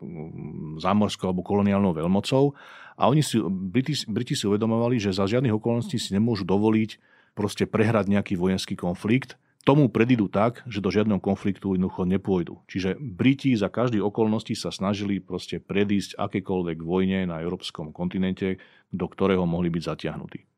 mm, 0.00 0.82
zámorskou 0.82 1.30
alebo 1.30 1.46
koloniálnou 1.46 1.92
veľmocou 1.94 2.54
a 3.00 3.08
oni 3.08 3.24
si, 3.24 3.40
Briti, 3.40 3.96
Briti 4.04 4.36
si 4.36 4.44
uvedomovali, 4.44 5.00
že 5.00 5.16
za 5.16 5.24
žiadnych 5.24 5.56
okolností 5.56 5.96
si 5.96 6.12
nemôžu 6.12 6.44
dovoliť 6.44 7.00
proste 7.32 7.64
prehrať 7.64 8.12
nejaký 8.12 8.36
vojenský 8.36 8.76
konflikt, 8.76 9.40
tomu 9.64 9.92
predídu 9.92 10.28
tak, 10.28 10.64
že 10.64 10.80
do 10.80 10.88
žiadneho 10.88 11.20
konfliktu 11.20 11.76
jednoducho 11.76 12.08
nepôjdu. 12.08 12.64
Čiže 12.68 12.96
Briti 12.96 13.52
za 13.56 13.68
každý 13.68 14.00
okolnosti 14.00 14.56
sa 14.56 14.72
snažili 14.72 15.20
proste 15.20 15.60
predísť 15.60 16.16
akékoľvek 16.16 16.78
vojne 16.80 17.28
na 17.28 17.44
európskom 17.44 17.92
kontinente, 17.92 18.56
do 18.88 19.06
ktorého 19.06 19.44
mohli 19.44 19.68
byť 19.68 19.82
zatiahnutí. 19.84 20.49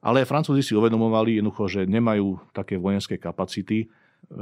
Ale 0.00 0.24
Francúzi 0.24 0.64
si 0.64 0.72
uvedomovali 0.72 1.36
jednoducho, 1.36 1.68
že 1.68 1.80
nemajú 1.84 2.40
také 2.56 2.80
vojenské 2.80 3.20
kapacity, 3.20 3.92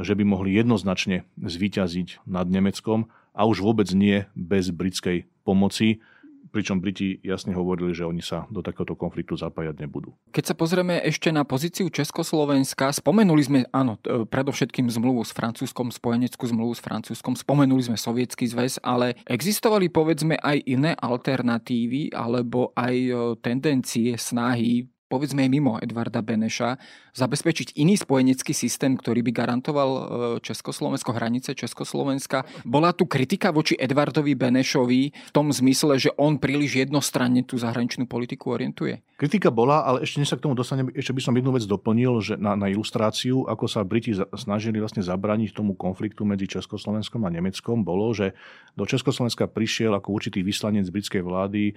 že 0.03 0.15
by 0.15 0.23
mohli 0.23 0.55
jednoznačne 0.55 1.27
zvíťaziť 1.39 2.27
nad 2.27 2.47
Nemeckom 2.47 3.11
a 3.35 3.43
už 3.47 3.63
vôbec 3.63 3.91
nie 3.95 4.27
bez 4.35 4.71
britskej 4.71 5.27
pomoci, 5.43 6.03
pričom 6.49 6.81
Briti 6.81 7.21
jasne 7.21 7.53
hovorili, 7.53 7.93
že 7.93 8.09
oni 8.09 8.25
sa 8.25 8.49
do 8.49 8.65
takéhoto 8.65 8.97
konfliktu 8.97 9.37
zapájať 9.37 9.85
nebudú. 9.85 10.17
Keď 10.33 10.45
sa 10.49 10.55
pozrieme 10.57 10.97
ešte 11.05 11.29
na 11.29 11.45
pozíciu 11.45 11.93
Československa, 11.93 12.89
spomenuli 12.89 13.43
sme, 13.45 13.59
áno, 13.69 14.01
predovšetkým 14.03 14.89
zmluvu 14.89 15.29
s 15.29 15.37
Francúzskom, 15.37 15.93
spojeneckú 15.93 16.49
zmluvu 16.49 16.73
s 16.73 16.81
Francúzskom, 16.81 17.37
spomenuli 17.37 17.93
sme 17.93 18.01
Sovietský 18.01 18.49
zväz, 18.49 18.81
ale 18.81 19.21
existovali 19.29 19.93
povedzme 19.93 20.41
aj 20.41 20.65
iné 20.65 20.97
alternatívy 20.97 22.17
alebo 22.17 22.73
aj 22.73 22.97
tendencie, 23.45 24.17
snahy 24.17 24.89
povedzme 25.09 25.43
aj 25.43 25.51
mimo 25.51 25.81
Edvarda 25.81 26.21
Beneša, 26.21 26.77
zabezpečiť 27.17 27.81
iný 27.81 27.97
spojenecký 27.97 28.53
systém, 28.53 28.95
ktorý 28.95 29.25
by 29.25 29.33
garantoval 29.33 29.91
e, 29.91 30.01
Československo, 30.45 31.17
hranice 31.17 31.57
Československa. 31.57 32.45
Bola 32.63 32.93
tu 32.93 33.09
kritika 33.09 33.51
voči 33.51 33.75
Edvardovi 33.75 34.37
Benešovi 34.37 35.03
v 35.11 35.31
tom 35.33 35.49
zmysle, 35.49 35.97
že 35.97 36.13
on 36.21 36.37
príliš 36.37 36.85
jednostranne 36.85 37.43
tú 37.49 37.57
zahraničnú 37.57 38.05
politiku 38.05 38.55
orientuje? 38.55 39.01
Kritika 39.19 39.51
bola, 39.51 39.83
ale 39.83 40.05
ešte 40.05 40.23
než 40.23 40.31
sa 40.31 40.39
k 40.39 40.45
tomu 40.47 40.55
dostanem, 40.55 40.93
ešte 40.95 41.17
by 41.17 41.23
som 41.25 41.35
jednu 41.35 41.51
vec 41.51 41.65
doplnil, 41.67 42.23
že 42.23 42.35
na, 42.39 42.55
na 42.55 42.71
ilustráciu, 42.71 43.49
ako 43.49 43.67
sa 43.67 43.83
Briti 43.83 44.15
snažili 44.37 44.79
vlastne 44.79 45.03
zabrániť 45.03 45.57
tomu 45.57 45.75
konfliktu 45.75 46.23
medzi 46.23 46.47
Československom 46.47 47.25
a 47.27 47.33
Nemeckom, 47.33 47.83
bolo, 47.83 48.13
že 48.15 48.37
do 48.79 48.87
Československa 48.87 49.51
prišiel 49.51 49.97
ako 49.97 50.15
určitý 50.15 50.45
vyslanec 50.45 50.87
britskej 50.87 51.25
vlády 51.25 51.73
e, 51.73 51.75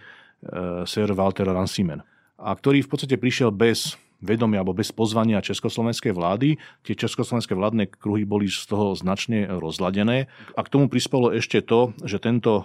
Sir 0.86 1.10
Walter 1.15 1.50
Rancimen 1.50 2.06
a 2.41 2.51
ktorý 2.58 2.82
v 2.82 2.89
podstate 2.89 3.15
prišiel 3.21 3.54
bez 3.54 3.95
vedomia 4.21 4.62
alebo 4.62 4.77
bez 4.77 4.93
pozvania 4.93 5.41
československej 5.41 6.13
vlády. 6.13 6.62
Tie 6.86 6.93
československé 6.93 7.58
vládne 7.58 7.89
kruhy 7.89 8.23
boli 8.23 8.47
z 8.47 8.69
toho 8.69 8.93
značne 8.93 9.49
rozladené. 9.49 10.30
A 10.54 10.62
k 10.62 10.71
tomu 10.71 10.86
prispelo 10.88 11.34
ešte 11.34 11.60
to, 11.65 11.97
že 12.06 12.21
tento 12.21 12.62
e, 12.62 12.63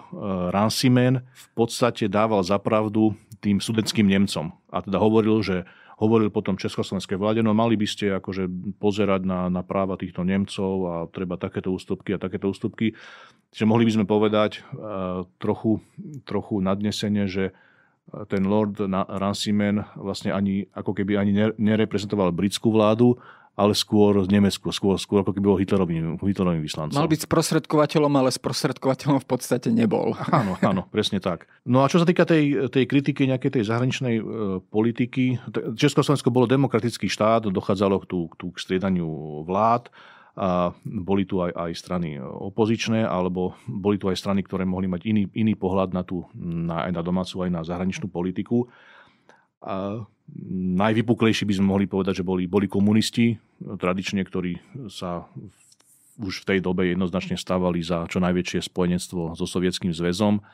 Rancimen 0.52 1.24
v 1.24 1.48
podstate 1.56 2.12
dával 2.12 2.44
zapravdu 2.44 3.16
tým 3.40 3.58
sudeckým 3.58 4.04
Nemcom. 4.04 4.52
A 4.68 4.84
teda 4.84 5.00
hovoril, 5.00 5.40
že 5.40 5.64
hovoril 5.96 6.28
potom 6.28 6.60
československej 6.60 7.16
vláde, 7.16 7.40
no 7.40 7.56
mali 7.56 7.72
by 7.72 7.88
ste 7.88 8.12
akože 8.20 8.76
pozerať 8.76 9.24
na, 9.24 9.48
na 9.48 9.64
práva 9.64 9.96
týchto 9.96 10.28
Nemcov 10.28 10.72
a 10.84 10.94
treba 11.08 11.40
takéto 11.40 11.72
ústupky 11.72 12.12
a 12.12 12.20
takéto 12.20 12.52
ústupky. 12.52 12.92
Čiže 13.56 13.64
mohli 13.64 13.88
by 13.88 13.92
sme 13.96 14.04
povedať 14.04 14.60
uh, 14.60 15.24
trochu, 15.40 15.80
trochu 16.28 16.60
nadnesenie, 16.60 17.24
že 17.24 17.56
ten 18.30 18.46
Lord 18.46 18.78
Ranciman 18.92 19.82
vlastne 19.98 20.30
ani, 20.30 20.66
ako 20.70 20.94
keby 20.94 21.18
ani 21.18 21.32
nereprezentoval 21.58 22.30
britskú 22.30 22.70
vládu, 22.70 23.18
ale 23.56 23.72
skôr 23.72 24.20
z 24.20 24.28
Nemecku, 24.28 24.68
skôr, 24.68 25.00
skôr 25.00 25.24
ako 25.24 25.32
keby 25.32 25.46
bol 25.48 25.56
Hitlerovým, 25.56 26.20
Hitlerovým 26.20 26.60
vyslancom. 26.60 27.00
Mal 27.00 27.08
byť 27.08 27.24
sprostredkovateľom, 27.24 28.12
ale 28.12 28.28
sprostredkovateľom 28.28 29.24
v 29.24 29.26
podstate 29.26 29.72
nebol. 29.72 30.12
Áno, 30.36 30.60
áno, 30.60 30.84
presne 30.92 31.16
tak. 31.16 31.48
No 31.64 31.80
a 31.80 31.88
čo 31.88 31.96
sa 31.96 32.04
týka 32.04 32.28
tej, 32.28 32.68
tej 32.68 32.84
kritiky 32.84 33.24
nejakej 33.24 33.56
tej 33.56 33.64
zahraničnej 33.72 34.20
e, 34.20 34.22
politiky, 34.60 35.40
Československo 35.72 36.28
bolo 36.28 36.44
demokratický 36.44 37.08
štát, 37.08 37.48
dochádzalo 37.48 38.04
k, 38.04 38.06
tú, 38.06 38.28
k, 38.28 38.34
tú, 38.36 38.46
k 38.52 38.60
striedaniu 38.60 39.08
vlád, 39.48 39.88
a 40.36 40.76
boli 40.84 41.24
tu 41.24 41.40
aj, 41.40 41.56
aj 41.56 41.72
strany 41.72 42.20
opozičné, 42.20 43.08
alebo 43.08 43.56
boli 43.64 43.96
tu 43.96 44.12
aj 44.12 44.20
strany, 44.20 44.44
ktoré 44.44 44.68
mohli 44.68 44.84
mať 44.84 45.08
iný, 45.08 45.22
iný 45.32 45.56
pohľad 45.56 45.96
na 45.96 46.04
tú, 46.04 46.28
na, 46.36 46.84
aj 46.84 46.92
na 46.92 47.00
domácu, 47.00 47.40
aj 47.40 47.50
na 47.56 47.64
zahraničnú 47.64 48.12
politiku. 48.12 48.68
A 49.64 50.04
najvypuklejší 50.76 51.48
by 51.48 51.56
sme 51.56 51.72
mohli 51.72 51.86
povedať, 51.88 52.20
že 52.20 52.28
boli, 52.28 52.44
boli 52.44 52.68
komunisti, 52.68 53.40
tradične, 53.64 54.20
ktorí 54.20 54.60
sa 54.92 55.24
už 56.20 56.44
v 56.44 56.48
tej 56.52 56.58
dobe 56.60 56.92
jednoznačne 56.92 57.40
stávali 57.40 57.80
za 57.80 58.04
čo 58.08 58.20
najväčšie 58.20 58.68
spojenectvo 58.68 59.36
so 59.36 59.44
Sovietským 59.48 59.92
zväzom 59.96 60.44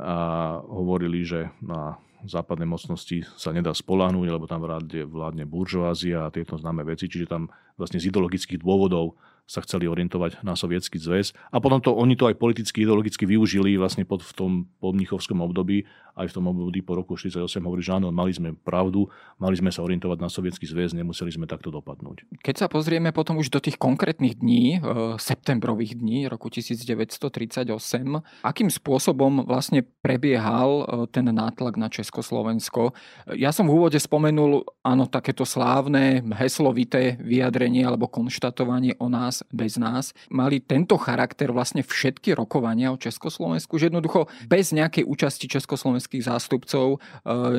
a 0.00 0.16
hovorili, 0.64 1.24
že 1.24 1.52
na 1.60 2.00
západnej 2.26 2.68
mocnosti 2.68 3.24
sa 3.38 3.54
nedá 3.54 3.72
spoláhnuť, 3.72 4.26
lebo 4.28 4.44
tam 4.44 4.60
vládne, 4.60 5.08
vládne 5.08 5.44
buržoázia 5.48 6.26
a 6.26 6.32
tieto 6.32 6.60
známe 6.60 6.84
veci, 6.84 7.08
čiže 7.08 7.30
tam 7.30 7.48
vlastne 7.80 8.02
z 8.02 8.12
ideologických 8.12 8.60
dôvodov 8.60 9.16
sa 9.50 9.66
chceli 9.66 9.90
orientovať 9.90 10.46
na 10.46 10.54
sovietský 10.54 11.02
zväz. 11.02 11.34
A 11.50 11.58
potom 11.58 11.82
to, 11.82 11.90
oni 11.90 12.14
to 12.14 12.30
aj 12.30 12.38
politicky, 12.38 12.86
ideologicky 12.86 13.26
využili 13.26 13.74
vlastne 13.74 14.06
pod, 14.06 14.22
v 14.22 14.32
tom 14.38 14.50
podmnichovskom 14.78 15.42
období, 15.42 15.90
aj 16.14 16.30
v 16.30 16.36
tom 16.36 16.46
období 16.52 16.84
po 16.84 16.94
roku 16.98 17.16
1948 17.16 17.64
hovorí, 17.64 17.82
že 17.82 17.96
áno, 17.96 18.12
mali 18.12 18.30
sme 18.30 18.54
pravdu, 18.54 19.08
mali 19.40 19.56
sme 19.56 19.72
sa 19.72 19.80
orientovať 19.80 20.18
na 20.20 20.28
sovietský 20.30 20.68
zväz, 20.68 20.92
nemuseli 20.94 21.32
sme 21.34 21.46
takto 21.48 21.72
dopadnúť. 21.72 22.28
Keď 22.44 22.54
sa 22.54 22.66
pozrieme 22.68 23.10
potom 23.10 23.40
už 23.40 23.50
do 23.50 23.58
tých 23.58 23.80
konkrétnych 23.80 24.38
dní, 24.38 24.78
e, 24.78 25.16
septembrových 25.16 25.98
dní 25.98 26.28
roku 26.28 26.52
1938, 26.52 28.20
akým 28.44 28.68
spôsobom 28.68 29.48
vlastne 29.48 29.86
prebiehal 30.04 30.70
e, 30.70 30.84
ten 31.08 31.26
nátlak 31.30 31.80
na 31.80 31.88
Československo? 31.88 32.92
Ja 33.34 33.54
som 33.54 33.66
v 33.66 33.80
úvode 33.80 33.98
spomenul, 33.98 34.66
áno, 34.84 35.08
takéto 35.08 35.48
slávne 35.48 36.22
heslovité 36.36 37.16
vyjadrenie 37.18 37.86
alebo 37.86 38.10
konštatovanie 38.10 38.94
o 39.00 39.08
nás 39.08 39.39
bez 39.48 39.80
nás, 39.80 40.12
mali 40.28 40.60
tento 40.60 41.00
charakter 41.00 41.48
vlastne 41.50 41.80
všetky 41.80 42.36
rokovania 42.36 42.92
o 42.92 43.00
Československu, 43.00 43.80
že 43.80 43.88
jednoducho 43.88 44.28
bez 44.46 44.76
nejakej 44.76 45.08
účasti 45.08 45.48
československých 45.48 46.26
zástupcov, 46.28 46.96
e, 46.96 46.98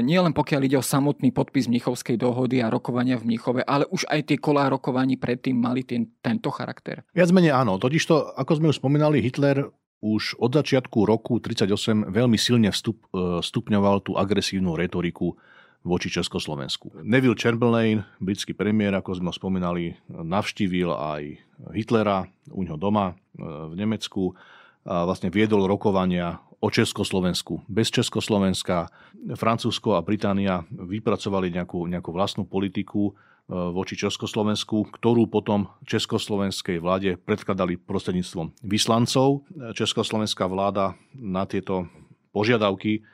nielen 0.06 0.38
pokiaľ 0.38 0.62
ide 0.70 0.78
o 0.78 0.86
samotný 0.86 1.34
podpis 1.34 1.65
Mnichovskej 1.65 2.22
dohody 2.22 2.62
a 2.62 2.70
rokovania 2.70 3.17
v 3.17 3.34
Mnichove, 3.34 3.65
ale 3.65 3.89
už 3.89 4.06
aj 4.08 4.30
tie 4.30 4.38
kolá 4.38 4.70
rokovaní 4.70 5.17
predtým 5.17 5.58
mali 5.58 5.82
ten, 5.82 6.08
tento 6.22 6.54
charakter. 6.54 7.02
Viac 7.12 7.30
menej 7.34 7.56
áno, 7.56 7.82
totižto, 7.82 8.38
ako 8.38 8.52
sme 8.58 8.70
už 8.70 8.80
spomínali, 8.80 9.24
Hitler 9.24 9.70
už 10.02 10.41
od 10.41 10.50
začiatku 10.58 11.06
roku 11.06 11.38
1938 11.38 12.10
veľmi 12.10 12.38
silne 12.38 12.70
vstup, 12.74 13.06
e, 13.13 13.39
stupňoval 13.46 14.02
tú 14.02 14.17
agresívnu 14.17 14.74
retoriku 14.74 15.38
voči 15.82 16.13
Československu. 16.13 17.02
Neville 17.02 17.38
Chamberlain, 17.38 18.06
britský 18.22 18.54
premiér, 18.54 18.98
ako 19.02 19.17
sme 19.17 19.34
spomínali, 19.34 19.98
navštívil 20.10 20.94
aj 20.94 21.41
Hitlera 21.69 22.26
u 22.50 22.65
ňoho 22.65 22.80
doma 22.82 23.13
e, 23.13 23.13
v 23.43 23.74
Nemecku 23.78 24.34
a 24.82 25.06
vlastne 25.06 25.30
viedol 25.30 25.69
rokovania 25.69 26.41
o 26.58 26.69
Československu. 26.69 27.65
Bez 27.69 27.93
Československa 27.93 28.89
Francúzsko 29.38 29.97
a 29.97 30.02
Británia 30.02 30.65
vypracovali 30.74 31.54
nejakú, 31.54 31.86
nejakú 31.86 32.10
vlastnú 32.10 32.50
politiku 32.50 33.10
e, 33.10 33.12
voči 33.54 33.93
Československu, 33.93 34.89
ktorú 34.89 35.30
potom 35.30 35.69
československej 35.86 36.82
vláde 36.82 37.17
predkladali 37.21 37.78
prostredníctvom 37.78 38.58
vyslancov. 38.65 39.45
Československá 39.78 40.50
vláda 40.50 40.97
na 41.13 41.45
tieto 41.45 41.86
požiadavky 42.34 43.06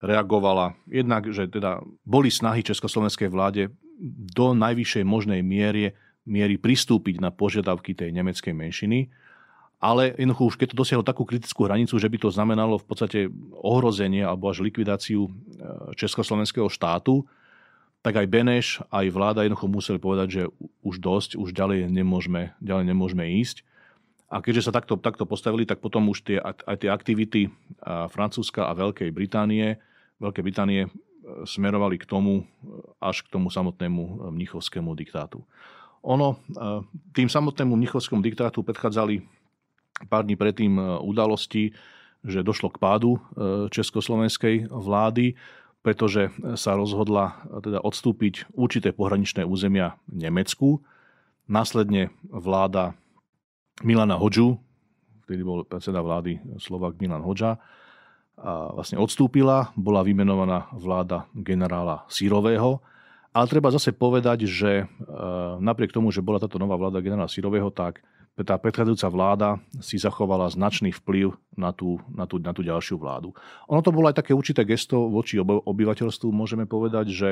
reagovala 0.00 0.76
jednak, 0.88 1.28
že 1.28 1.52
teda 1.52 1.84
boli 2.08 2.32
snahy 2.32 2.64
československej 2.64 3.28
vláde 3.28 3.68
do 4.32 4.56
najvyššej 4.56 5.04
možnej 5.04 5.44
miery, 5.44 5.92
miery 6.30 6.54
pristúpiť 6.56 7.18
na 7.18 7.34
požiadavky 7.34 7.98
tej 7.98 8.14
nemeckej 8.14 8.54
menšiny, 8.54 9.10
ale 9.82 10.14
jednoducho 10.14 10.54
už 10.54 10.56
keď 10.60 10.68
to 10.70 10.80
dosiahlo 10.86 11.02
takú 11.02 11.26
kritickú 11.26 11.66
hranicu, 11.66 11.98
že 11.98 12.06
by 12.06 12.18
to 12.22 12.30
znamenalo 12.30 12.78
v 12.78 12.86
podstate 12.86 13.18
ohrozenie 13.58 14.22
alebo 14.22 14.46
až 14.46 14.62
likvidáciu 14.62 15.26
e, 15.26 15.30
československého 15.98 16.70
štátu, 16.70 17.26
tak 18.00 18.16
aj 18.16 18.30
Beneš, 18.30 18.66
aj 18.88 19.10
vláda 19.10 19.42
jednoducho 19.42 19.66
museli 19.68 19.98
povedať, 19.98 20.28
že 20.30 20.42
už 20.86 21.02
dosť, 21.02 21.30
už 21.36 21.50
ďalej 21.52 21.90
nemôžeme, 21.90 22.54
ďalej 22.62 22.84
nemôžeme 22.86 23.24
ísť. 23.42 23.66
A 24.30 24.38
keďže 24.38 24.70
sa 24.70 24.72
takto, 24.72 24.94
takto 24.94 25.26
postavili, 25.26 25.66
tak 25.66 25.82
potom 25.82 26.06
už 26.06 26.22
tie, 26.22 26.38
aj 26.38 26.86
tie 26.86 26.88
aktivity 26.88 27.50
Francúzska 28.14 28.70
a 28.70 28.78
Veľkej 28.78 29.10
Británie 29.10 29.82
Veľkej 30.20 30.44
Británie 30.44 30.80
e, 30.86 30.88
smerovali 31.48 31.96
k 31.96 32.04
tomu, 32.04 32.44
e, 32.44 32.74
až 33.00 33.24
k 33.24 33.32
tomu 33.32 33.48
samotnému 33.48 34.30
mnichovskému 34.30 34.92
diktátu. 34.92 35.42
Ono, 36.00 36.40
tým 37.12 37.28
samotnému 37.28 37.76
mnichovskému 37.76 38.24
diktátu 38.24 38.64
predchádzali 38.64 39.20
pár 40.08 40.24
dní 40.24 40.36
predtým 40.36 40.80
udalosti, 41.04 41.76
že 42.24 42.44
došlo 42.44 42.72
k 42.72 42.80
pádu 42.80 43.20
československej 43.68 44.72
vlády, 44.72 45.36
pretože 45.80 46.28
sa 46.60 46.76
rozhodla 46.76 47.40
teda 47.64 47.80
odstúpiť 47.80 48.52
určité 48.52 48.92
pohraničné 48.92 49.44
územia 49.44 49.96
Nemecku. 50.08 50.80
Následne 51.48 52.12
vláda 52.28 52.92
Milana 53.80 54.16
Hodžu, 54.20 54.60
vtedy 55.24 55.40
bol 55.40 55.64
predseda 55.64 56.04
vlády 56.04 56.40
Slovak 56.60 57.00
Milan 57.00 57.24
Hodža, 57.24 57.56
vlastne 58.76 59.00
odstúpila, 59.00 59.72
bola 59.76 60.04
vymenovaná 60.04 60.68
vláda 60.72 61.28
generála 61.36 62.08
Sírového. 62.08 62.80
Ale 63.30 63.46
treba 63.46 63.70
zase 63.70 63.94
povedať, 63.94 64.42
že 64.50 64.82
e, 64.82 64.84
napriek 65.62 65.94
tomu, 65.94 66.10
že 66.10 66.24
bola 66.24 66.42
táto 66.42 66.58
nová 66.58 66.74
vláda 66.74 66.98
generála 66.98 67.30
Sírového, 67.30 67.70
tak 67.70 68.02
tá 68.40 68.56
predchádzajúca 68.58 69.08
vláda 69.10 69.48
si 69.78 70.00
zachovala 70.00 70.50
značný 70.50 70.90
vplyv 70.96 71.36
na 71.54 71.70
tú, 71.70 72.00
na, 72.10 72.24
tú, 72.24 72.40
na 72.40 72.50
tú 72.50 72.66
ďalšiu 72.66 72.96
vládu. 72.98 73.36
Ono 73.68 73.82
to 73.84 73.94
bolo 73.94 74.08
aj 74.08 74.18
také 74.18 74.32
určité 74.32 74.64
gesto 74.66 75.06
voči 75.12 75.38
obyvateľstvu, 75.42 76.28
môžeme 76.32 76.64
povedať, 76.64 77.12
že 77.12 77.30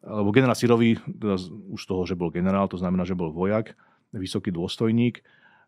lebo 0.00 0.32
generál 0.32 0.56
Sirový, 0.56 0.96
teda 1.04 1.36
už 1.68 1.82
toho, 1.84 2.02
že 2.08 2.16
bol 2.16 2.32
generál, 2.32 2.70
to 2.70 2.80
znamená, 2.80 3.04
že 3.04 3.18
bol 3.18 3.34
vojak, 3.34 3.76
vysoký 4.14 4.48
dôstojník, 4.54 5.20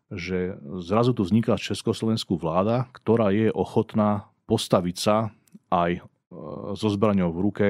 že 0.09 0.57
zrazu 0.83 1.13
tu 1.15 1.23
vzniká 1.23 1.55
československú 1.55 2.35
vláda, 2.35 2.89
ktorá 2.91 3.29
je 3.31 3.53
ochotná 3.53 4.27
postaviť 4.49 4.95
sa 4.99 5.15
aj 5.71 5.91
e, 5.97 6.01
so 6.75 6.89
zbraňou 6.91 7.31
v 7.31 7.39
ruke 7.39 7.67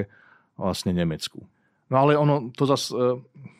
vlastne 0.57 0.93
Nemecku. 0.93 1.45
No 1.91 1.95
ale 2.07 2.17
ono, 2.17 2.49
to 2.53 2.65
zase, 2.65 2.93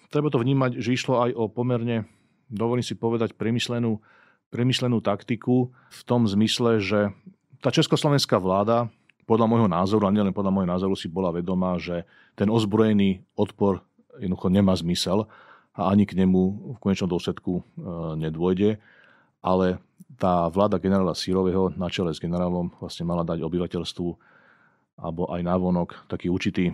treba 0.09 0.29
to 0.29 0.41
vnímať, 0.41 0.81
že 0.81 0.95
išlo 0.95 1.21
aj 1.25 1.31
o 1.37 1.49
pomerne, 1.49 2.09
dovolím 2.49 2.85
si 2.85 2.93
povedať, 2.97 3.33
premyslenú, 3.37 4.01
premyslenú 4.53 5.01
taktiku 5.01 5.73
v 5.73 6.01
tom 6.05 6.29
zmysle, 6.29 6.77
že 6.81 7.13
tá 7.63 7.73
československá 7.73 8.37
vláda 8.37 8.89
podľa 9.23 9.47
môjho 9.47 9.69
názoru, 9.71 10.03
a 10.05 10.13
nielen 10.13 10.35
podľa 10.35 10.51
môjho 10.51 10.69
názoru, 10.69 10.93
si 10.99 11.07
bola 11.07 11.31
vedomá, 11.31 11.79
že 11.79 12.03
ten 12.35 12.51
ozbrojený 12.51 13.23
odpor 13.39 13.81
jednoducho 14.19 14.47
nemá 14.51 14.75
zmysel 14.75 15.25
a 15.73 15.89
ani 15.89 16.05
k 16.05 16.13
nemu 16.13 16.75
v 16.75 16.81
konečnom 16.83 17.09
dôsledku 17.09 17.53
e, 17.57 17.61
nedôjde. 18.19 18.77
Ale 19.41 19.81
tá 20.19 20.47
vláda 20.51 20.77
generála 20.77 21.17
Sírového 21.17 21.73
na 21.73 21.89
čele 21.89 22.13
s 22.13 22.21
generálom 22.21 22.69
vlastne 22.77 23.07
mala 23.07 23.25
dať 23.25 23.41
obyvateľstvu 23.41 24.07
alebo 24.97 25.25
aj 25.33 25.41
návonok 25.41 26.05
taký 26.07 26.29
určitý 26.29 26.69
e, 26.69 26.73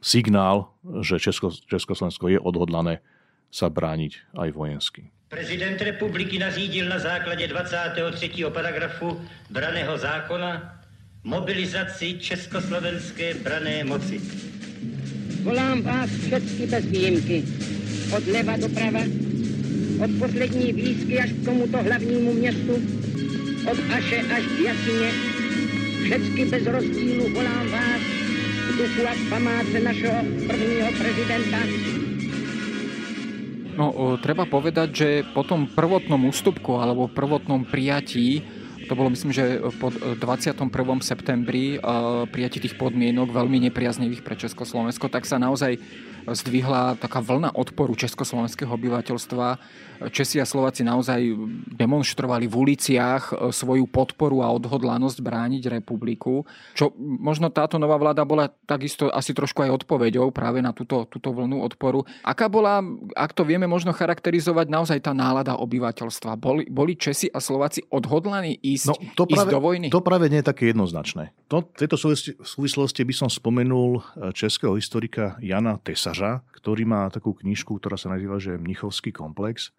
signál, 0.00 0.72
že 1.04 1.20
Česko, 1.20 1.52
Československo 1.52 2.28
je 2.32 2.38
odhodlané 2.40 3.04
sa 3.48 3.68
brániť 3.68 4.36
aj 4.36 4.48
vojensky. 4.52 5.02
Prezident 5.28 5.76
republiky 5.80 6.38
nařídil 6.38 6.88
na 6.88 6.98
základě 6.98 7.48
23. 7.48 8.44
paragrafu 8.48 9.20
braného 9.50 9.98
zákona 9.98 10.80
mobilizaci 11.24 12.18
československé 12.18 13.34
brané 13.34 13.84
moci. 13.84 14.20
Volám 15.42 15.82
vás 15.82 16.10
všechny 16.10 16.66
bez 16.66 16.84
výjimky, 16.84 17.44
od 18.16 18.26
leva 18.26 18.56
doprava, 18.56 19.00
od 20.04 20.10
poslední 20.18 20.72
výzky 20.72 21.20
až 21.20 21.32
k 21.32 21.44
tomuto 21.44 21.82
hlavnímu 21.82 22.34
městu, 22.34 22.74
od 23.70 23.78
Aše 23.92 24.20
až 24.20 24.42
k 24.44 24.58
Jasině, 24.64 25.10
všechny 26.04 26.44
bez 26.44 26.64
rozdílu 26.66 27.24
volám 27.34 27.66
vás. 27.68 28.02
K 28.68 28.70
duchu 28.78 29.02
a 29.08 29.14
památce 29.30 29.80
našeho 29.80 30.18
prvního 30.46 30.88
prezidenta. 30.98 31.58
No, 33.78 34.18
treba 34.18 34.42
povedať, 34.42 34.88
že 34.90 35.08
po 35.30 35.46
tom 35.46 35.70
prvotnom 35.70 36.26
ústupku 36.26 36.82
alebo 36.82 37.06
prvotnom 37.06 37.62
prijatí 37.62 38.42
to 38.88 38.96
bolo 38.96 39.12
myslím, 39.12 39.30
že 39.30 39.60
po 39.76 39.92
21. 39.92 40.64
septembri 41.04 41.76
prijati 42.32 42.58
tých 42.64 42.80
podmienok 42.80 43.30
veľmi 43.30 43.68
nepriaznivých 43.68 44.24
pre 44.24 44.34
Československo, 44.34 45.12
tak 45.12 45.28
sa 45.28 45.36
naozaj 45.36 45.76
zdvihla 46.34 47.00
taká 47.00 47.24
vlna 47.24 47.56
odporu 47.56 47.96
československého 47.96 48.68
obyvateľstva. 48.68 49.46
Česi 50.14 50.38
a 50.38 50.46
Slováci 50.46 50.86
naozaj 50.86 51.18
demonstrovali 51.74 52.46
v 52.46 52.54
uliciach 52.54 53.34
e, 53.34 53.50
svoju 53.50 53.90
podporu 53.90 54.46
a 54.46 54.54
odhodlanosť 54.54 55.18
brániť 55.18 55.74
republiku. 55.74 56.46
Čo 56.78 56.94
možno 56.98 57.50
táto 57.50 57.82
nová 57.82 57.98
vláda 57.98 58.22
bola 58.22 58.46
takisto 58.46 59.10
asi 59.10 59.34
trošku 59.34 59.66
aj 59.66 59.82
odpoveďou 59.82 60.30
práve 60.30 60.62
na 60.62 60.70
túto, 60.70 61.02
túto 61.10 61.34
vlnu 61.34 61.66
odporu. 61.66 62.06
Aká 62.22 62.46
bola, 62.46 62.78
ak 63.18 63.34
to 63.34 63.42
vieme 63.42 63.66
možno 63.66 63.90
charakterizovať, 63.90 64.70
naozaj 64.70 64.98
tá 65.02 65.10
nálada 65.10 65.58
obyvateľstva? 65.58 66.38
Boli, 66.38 66.70
boli 66.70 66.94
Česi 66.94 67.26
a 67.34 67.42
Slováci 67.42 67.82
odhodlaní 67.90 68.54
ísť, 68.62 68.77
no, 68.86 68.94
to 69.18 69.24
práve, 69.26 69.50
ísť 69.50 69.54
do 69.54 69.60
vojny? 69.60 69.86
To 69.90 70.04
práve 70.04 70.30
nie 70.30 70.38
je 70.44 70.46
také 70.46 70.70
jednoznačné. 70.70 71.34
To, 71.50 71.66
v 71.66 71.78
tejto 71.78 71.98
súvislosti 72.44 73.02
by 73.02 73.14
som 73.16 73.28
spomenul 73.32 73.98
e, 73.98 74.30
českého 74.36 74.78
historika 74.78 75.34
Jana 75.42 75.80
Tesaža, 75.82 76.46
ktorý 76.54 76.86
má 76.86 77.10
takú 77.10 77.34
knižku, 77.34 77.80
ktorá 77.80 77.98
sa 77.98 78.12
nazýva 78.12 78.38
že 78.38 78.60
Mnichovský 78.60 79.10
komplex. 79.10 79.74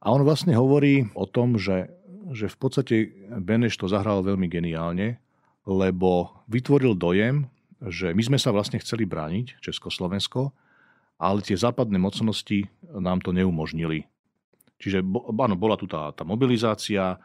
A 0.00 0.10
on 0.10 0.24
vlastne 0.24 0.56
hovorí 0.56 1.06
o 1.12 1.28
tom, 1.28 1.60
že, 1.60 1.92
že 2.32 2.48
v 2.48 2.56
podstate 2.56 2.94
Beneš 3.38 3.76
to 3.76 3.86
zahral 3.86 4.24
veľmi 4.24 4.48
geniálne, 4.48 5.20
lebo 5.68 6.40
vytvoril 6.48 6.96
dojem, 6.96 7.46
že 7.84 8.12
my 8.16 8.22
sme 8.24 8.38
sa 8.40 8.52
vlastne 8.52 8.80
chceli 8.80 9.04
brániť, 9.04 9.60
Československo, 9.60 10.52
ale 11.20 11.44
tie 11.44 11.56
západné 11.56 12.00
mocnosti 12.00 12.64
nám 12.88 13.20
to 13.20 13.36
neumožnili. 13.36 14.08
Čiže 14.80 15.04
áno, 15.36 15.54
bola 15.60 15.76
tu 15.76 15.84
tá, 15.84 16.08
tá 16.16 16.24
mobilizácia, 16.24 17.20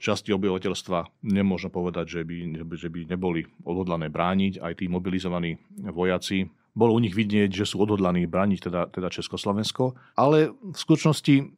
časti 0.00 0.32
obyvateľstva 0.32 1.22
nemôžno 1.28 1.68
povedať, 1.68 2.06
že 2.08 2.20
by, 2.24 2.64
že 2.72 2.88
by 2.88 3.00
neboli 3.04 3.44
odhodlané 3.68 4.08
brániť. 4.08 4.64
Aj 4.64 4.72
tí 4.72 4.88
mobilizovaní 4.88 5.60
vojaci 5.76 6.48
bolo 6.72 6.96
u 6.96 7.00
nich 7.04 7.12
vidieť, 7.12 7.52
že 7.52 7.68
sú 7.68 7.84
odhodlaní 7.84 8.24
brániť 8.24 8.58
teda, 8.72 8.88
teda 8.88 9.12
Československo, 9.12 9.92
ale 10.16 10.56
v 10.56 10.78
skutočnosti 10.78 11.52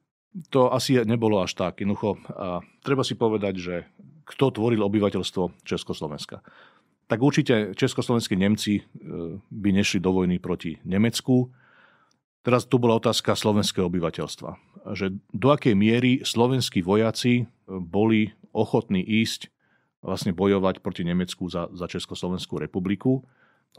to 0.51 0.75
asi 0.75 0.99
nebolo 1.07 1.39
až 1.39 1.55
tak. 1.55 1.79
Jednoducho, 1.79 2.19
treba 2.83 3.07
si 3.07 3.15
povedať, 3.15 3.55
že 3.55 3.75
kto 4.27 4.51
tvoril 4.51 4.83
obyvateľstvo 4.83 5.63
Československa. 5.63 6.43
Tak 7.05 7.21
určite 7.21 7.77
československí 7.77 8.33
Nemci 8.33 8.81
e, 8.81 8.83
by 9.37 9.71
nešli 9.77 10.01
do 10.01 10.09
vojny 10.09 10.41
proti 10.41 10.81
Nemecku. 10.89 11.53
Teraz 12.45 12.69
tu 12.69 12.77
bola 12.77 13.01
otázka 13.01 13.33
slovenského 13.33 13.89
obyvateľstva. 13.89 14.51
Že 14.93 15.17
do 15.33 15.49
akej 15.49 15.73
miery 15.73 16.21
slovenskí 16.21 16.85
vojaci 16.85 17.33
e, 17.41 17.45
boli 17.67 18.37
ochotní 18.53 19.01
ísť 19.01 19.49
vlastne 20.05 20.37
bojovať 20.37 20.85
proti 20.85 21.09
Nemecku 21.09 21.49
za, 21.49 21.73
za 21.73 21.89
Československú 21.89 22.61
republiku. 22.61 23.25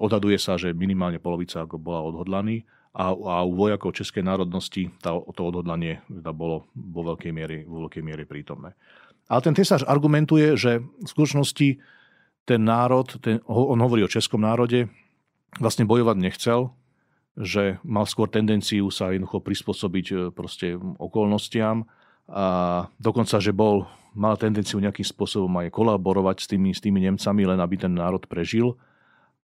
Odhaduje 0.02 0.42
sa, 0.42 0.58
že 0.58 0.74
minimálne 0.74 1.22
polovica 1.22 1.62
bola 1.70 2.02
odhodlaný 2.10 2.66
a, 2.98 3.14
a 3.14 3.46
u 3.46 3.54
vojakov 3.54 3.94
českej 3.94 4.26
národnosti 4.26 4.90
tá, 4.98 5.14
to 5.14 5.42
odhodlanie 5.46 6.02
teda 6.10 6.34
bolo 6.34 6.66
vo 6.74 7.14
veľkej 7.14 7.32
miere, 7.32 7.56
vo 7.70 7.86
veľkej 7.86 8.02
miere 8.02 8.26
prítomné. 8.26 8.74
Ale 9.30 9.46
ten 9.46 9.54
tesáž 9.54 9.86
argumentuje, 9.86 10.58
že 10.58 10.82
v 10.82 11.08
skutočnosti 11.08 11.78
ten 12.46 12.62
národ, 12.62 13.06
ten, 13.22 13.42
on 13.46 13.78
hovorí 13.78 14.02
o 14.02 14.10
českom 14.10 14.42
národe, 14.42 14.90
vlastne 15.62 15.86
bojovať 15.86 16.18
nechcel, 16.18 16.74
že 17.36 17.84
mal 17.84 18.08
skôr 18.08 18.32
tendenciu 18.32 18.88
sa 18.88 19.12
jednoducho 19.12 19.44
prispôsobiť 19.44 20.06
e, 20.12 20.16
proste 20.32 20.80
okolnostiam 20.80 21.84
a 22.32 22.88
dokonca, 22.98 23.38
že 23.38 23.54
bol, 23.54 23.86
mal 24.16 24.40
tendenciu 24.40 24.80
nejakým 24.80 25.06
spôsobom 25.06 25.52
aj 25.62 25.70
kolaborovať 25.70 26.38
s 26.42 26.48
tými, 26.50 26.72
s 26.74 26.82
tými 26.82 27.04
Nemcami, 27.04 27.44
len 27.46 27.60
aby 27.60 27.76
ten 27.76 27.94
národ 27.94 28.24
prežil. 28.26 28.74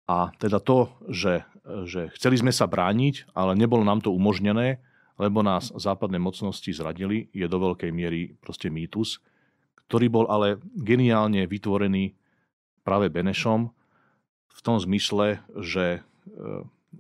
A 0.09 0.33
teda 0.41 0.63
to, 0.63 0.91
že, 1.11 1.45
že 1.85 2.09
chceli 2.17 2.41
sme 2.41 2.55
sa 2.55 2.65
brániť, 2.71 3.31
ale 3.37 3.59
nebolo 3.59 3.85
nám 3.85 4.01
to 4.01 4.15
umožnené, 4.15 4.81
lebo 5.21 5.45
nás 5.45 5.69
západné 5.77 6.17
mocnosti 6.17 6.73
zradili, 6.73 7.29
je 7.37 7.45
do 7.45 7.59
veľkej 7.61 7.93
miery 7.93 8.33
proste 8.41 8.73
mýtus, 8.73 9.21
ktorý 9.87 10.07
bol 10.09 10.27
ale 10.33 10.57
geniálne 10.73 11.45
vytvorený 11.45 12.17
práve 12.81 13.13
Benešom 13.13 13.69
v 14.51 14.61
tom 14.65 14.81
zmysle, 14.81 15.45
že 15.61 16.01
e, 16.01 16.01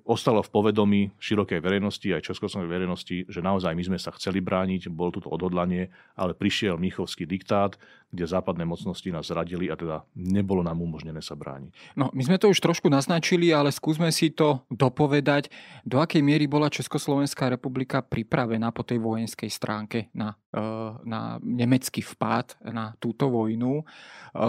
ostalo 0.06 0.42
v 0.42 0.50
povedomí 0.50 1.00
širokej 1.18 1.58
verejnosti, 1.58 2.14
aj 2.14 2.30
československej 2.30 2.70
verejnosti, 2.70 3.16
že 3.26 3.40
naozaj 3.42 3.74
my 3.74 3.82
sme 3.90 3.98
sa 3.98 4.14
chceli 4.14 4.38
brániť, 4.38 4.86
bolo 4.90 5.18
toto 5.18 5.30
odhodlanie, 5.34 5.90
ale 6.14 6.32
prišiel 6.34 6.78
Mnichovský 6.78 7.26
diktát, 7.26 7.74
kde 8.10 8.26
západné 8.26 8.66
mocnosti 8.66 9.06
nás 9.14 9.30
zradili 9.30 9.70
a 9.70 9.78
teda 9.78 10.02
nebolo 10.18 10.66
nám 10.66 10.82
umožnené 10.82 11.22
sa 11.22 11.38
brániť. 11.38 11.70
No, 11.94 12.10
my 12.10 12.22
sme 12.26 12.42
to 12.42 12.50
už 12.50 12.58
trošku 12.58 12.90
naznačili, 12.90 13.54
ale 13.54 13.70
skúsme 13.70 14.10
si 14.10 14.34
to 14.34 14.66
dopovedať, 14.66 15.46
do 15.86 16.02
akej 16.02 16.18
miery 16.18 16.50
bola 16.50 16.66
Československá 16.66 17.46
republika 17.46 18.02
pripravená 18.02 18.74
po 18.74 18.82
tej 18.82 18.98
vojenskej 18.98 19.46
stránke 19.46 20.10
na, 20.10 20.34
e, 20.50 20.58
na 21.06 21.38
nemecký 21.38 22.02
vpád 22.02 22.58
na 22.74 22.98
túto 22.98 23.30
vojnu. 23.30 23.80
E, 23.80 23.84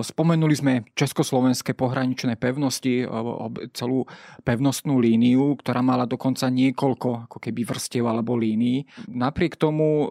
spomenuli 0.02 0.56
sme 0.58 0.74
československé 0.98 1.78
pohraničné 1.78 2.42
pevnosti, 2.42 3.06
e, 3.06 3.08
celú 3.78 4.10
pevnostnú 4.42 4.98
líniu, 4.98 5.54
ktorá 5.62 5.86
mala 5.86 6.10
dokonca 6.10 6.50
niekoľko 6.50 7.30
ako 7.30 7.38
keby 7.38 7.62
vrstiev 7.62 8.10
alebo 8.10 8.34
línií. 8.34 8.90
Napriek 9.06 9.54
tomu, 9.54 10.10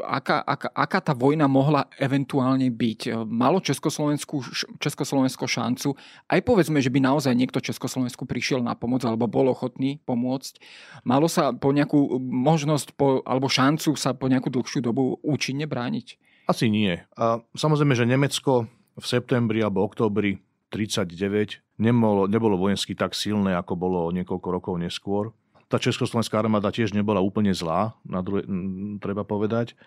aká, 0.00 0.40
aká, 0.40 0.72
aká 0.72 0.98
tá 1.04 1.12
vojna 1.12 1.44
mohla 1.44 1.84
eventuálne 2.00 2.69
byť? 2.72 3.26
Malo 3.26 3.58
Československu, 3.58 4.40
Československo 4.78 5.44
šancu? 5.50 5.98
Aj 6.30 6.40
povedzme, 6.40 6.78
že 6.78 6.88
by 6.88 7.02
naozaj 7.02 7.34
niekto 7.34 7.58
Československu 7.58 8.24
prišiel 8.24 8.62
na 8.62 8.78
pomoc 8.78 9.02
alebo 9.02 9.26
bol 9.26 9.50
ochotný 9.50 9.98
pomôcť. 10.06 10.62
Malo 11.02 11.26
sa 11.26 11.50
po 11.50 11.74
nejakú 11.74 12.18
možnosť 12.22 12.94
po, 12.94 13.20
alebo 13.26 13.50
šancu 13.50 13.98
sa 13.98 14.14
po 14.14 14.30
nejakú 14.30 14.48
dlhšiu 14.48 14.80
dobu 14.80 15.18
účinne 15.20 15.66
brániť? 15.66 16.16
Asi 16.48 16.66
nie. 16.66 16.98
A 17.14 17.42
samozrejme, 17.54 17.94
že 17.94 18.08
Nemecko 18.08 18.66
v 18.98 19.04
septembri 19.06 19.62
alebo 19.62 19.86
oktobri 19.86 20.42
39 20.70 21.62
nebolo, 21.82 22.30
nebolo 22.30 22.54
vojensky 22.58 22.94
tak 22.94 23.14
silné, 23.14 23.54
ako 23.58 23.74
bolo 23.74 24.00
niekoľko 24.14 24.48
rokov 24.50 24.74
neskôr. 24.78 25.34
Tá 25.70 25.78
československá 25.78 26.42
armáda 26.42 26.74
tiež 26.74 26.90
nebola 26.90 27.22
úplne 27.22 27.54
zlá, 27.54 27.94
na 28.02 28.26
druhé, 28.26 28.42
treba 28.98 29.22
povedať. 29.22 29.78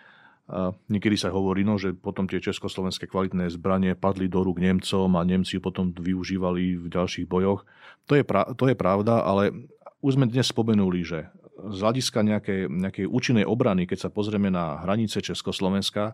A 0.43 0.75
niekedy 0.91 1.15
sa 1.15 1.31
hovorí, 1.31 1.63
no, 1.63 1.79
že 1.79 1.95
potom 1.95 2.27
tie 2.27 2.43
československé 2.43 3.07
kvalitné 3.07 3.47
zbranie 3.47 3.95
padli 3.95 4.27
do 4.27 4.43
rúk 4.43 4.59
Nemcom 4.59 5.07
a 5.15 5.23
Nemci 5.23 5.63
potom 5.63 5.95
využívali 5.95 6.75
v 6.75 6.85
ďalších 6.91 7.31
bojoch. 7.31 7.63
To 8.11 8.19
je, 8.19 8.27
pra, 8.27 8.51
to 8.51 8.67
je 8.67 8.75
pravda, 8.75 9.23
ale 9.23 9.55
už 10.03 10.19
sme 10.19 10.27
dnes 10.27 10.43
spomenuli, 10.43 10.99
že 11.07 11.31
z 11.71 11.77
hľadiska 11.79 12.27
nejakej, 12.27 12.67
nejakej 12.67 13.05
účinnej 13.07 13.47
obrany, 13.47 13.87
keď 13.87 14.07
sa 14.07 14.09
pozrieme 14.11 14.51
na 14.51 14.83
hranice 14.83 15.23
Československa, 15.23 16.11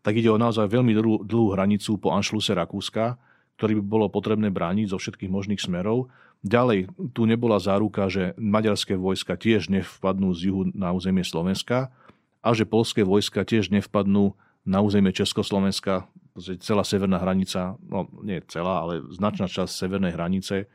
tak 0.00 0.16
ide 0.16 0.32
o 0.32 0.40
naozaj 0.40 0.72
veľmi 0.72 0.96
dlhú, 0.96 1.14
dlhú 1.28 1.52
hranicu 1.52 2.00
po 2.00 2.16
Anšluse 2.16 2.56
Rakúska, 2.56 3.20
ktorý 3.60 3.78
by 3.78 3.84
bolo 3.84 4.06
potrebné 4.08 4.48
brániť 4.48 4.96
zo 4.96 4.98
všetkých 4.98 5.28
možných 5.28 5.60
smerov. 5.60 6.08
Ďalej, 6.40 6.90
tu 7.14 7.28
nebola 7.28 7.60
záruka, 7.60 8.08
že 8.08 8.32
maďarské 8.40 8.96
vojska 8.96 9.36
tiež 9.36 9.68
nevpadnú 9.68 10.32
z 10.34 10.50
juhu 10.50 10.62
na 10.72 10.90
územie 10.90 11.22
Slovenska 11.22 11.92
a 12.42 12.48
že 12.52 12.66
polské 12.66 13.06
vojska 13.06 13.46
tiež 13.46 13.70
nevpadnú 13.70 14.34
na 14.66 14.78
územie 14.82 15.14
Československa 15.14 16.10
celá 16.58 16.82
severná 16.82 17.18
hranica, 17.22 17.78
no 17.82 18.10
nie 18.22 18.42
celá, 18.50 18.82
ale 18.82 19.04
značná 19.14 19.46
časť 19.46 19.70
severnej 19.70 20.14
hranice 20.14 20.66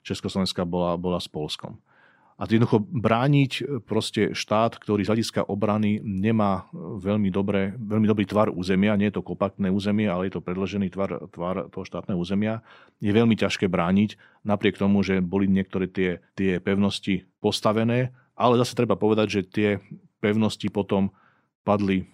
Československa 0.00 0.64
bola, 0.64 0.96
bola 0.96 1.20
s 1.20 1.28
Polskom. 1.28 1.76
A 2.40 2.48
jednoducho 2.48 2.80
brániť 2.80 3.84
proste 3.84 4.32
štát, 4.32 4.80
ktorý 4.80 5.04
z 5.04 5.12
hľadiska 5.12 5.44
obrany 5.44 6.00
nemá 6.00 6.72
veľmi, 6.72 7.28
dobré, 7.28 7.76
veľmi 7.76 8.08
dobrý 8.08 8.24
tvar 8.24 8.48
územia, 8.48 8.96
nie 8.96 9.12
je 9.12 9.20
to 9.20 9.26
kompaktné 9.28 9.68
územie, 9.68 10.08
ale 10.08 10.32
je 10.32 10.40
to 10.40 10.44
predložený 10.44 10.88
tvar, 10.88 11.20
tvar 11.28 11.68
toho 11.68 11.84
štátneho 11.84 12.16
územia, 12.16 12.64
je 12.96 13.12
veľmi 13.12 13.36
ťažké 13.36 13.68
brániť, 13.68 14.16
napriek 14.40 14.80
tomu, 14.80 15.04
že 15.04 15.20
boli 15.20 15.52
niektoré 15.52 15.84
tie, 15.84 16.24
tie 16.32 16.64
pevnosti 16.64 17.28
postavené, 17.44 18.08
ale 18.40 18.56
zase 18.56 18.72
treba 18.72 18.96
povedať, 18.96 19.26
že 19.28 19.40
tie 19.44 19.70
pevnosti 20.20 20.68
potom 20.68 21.10
padli 21.64 22.06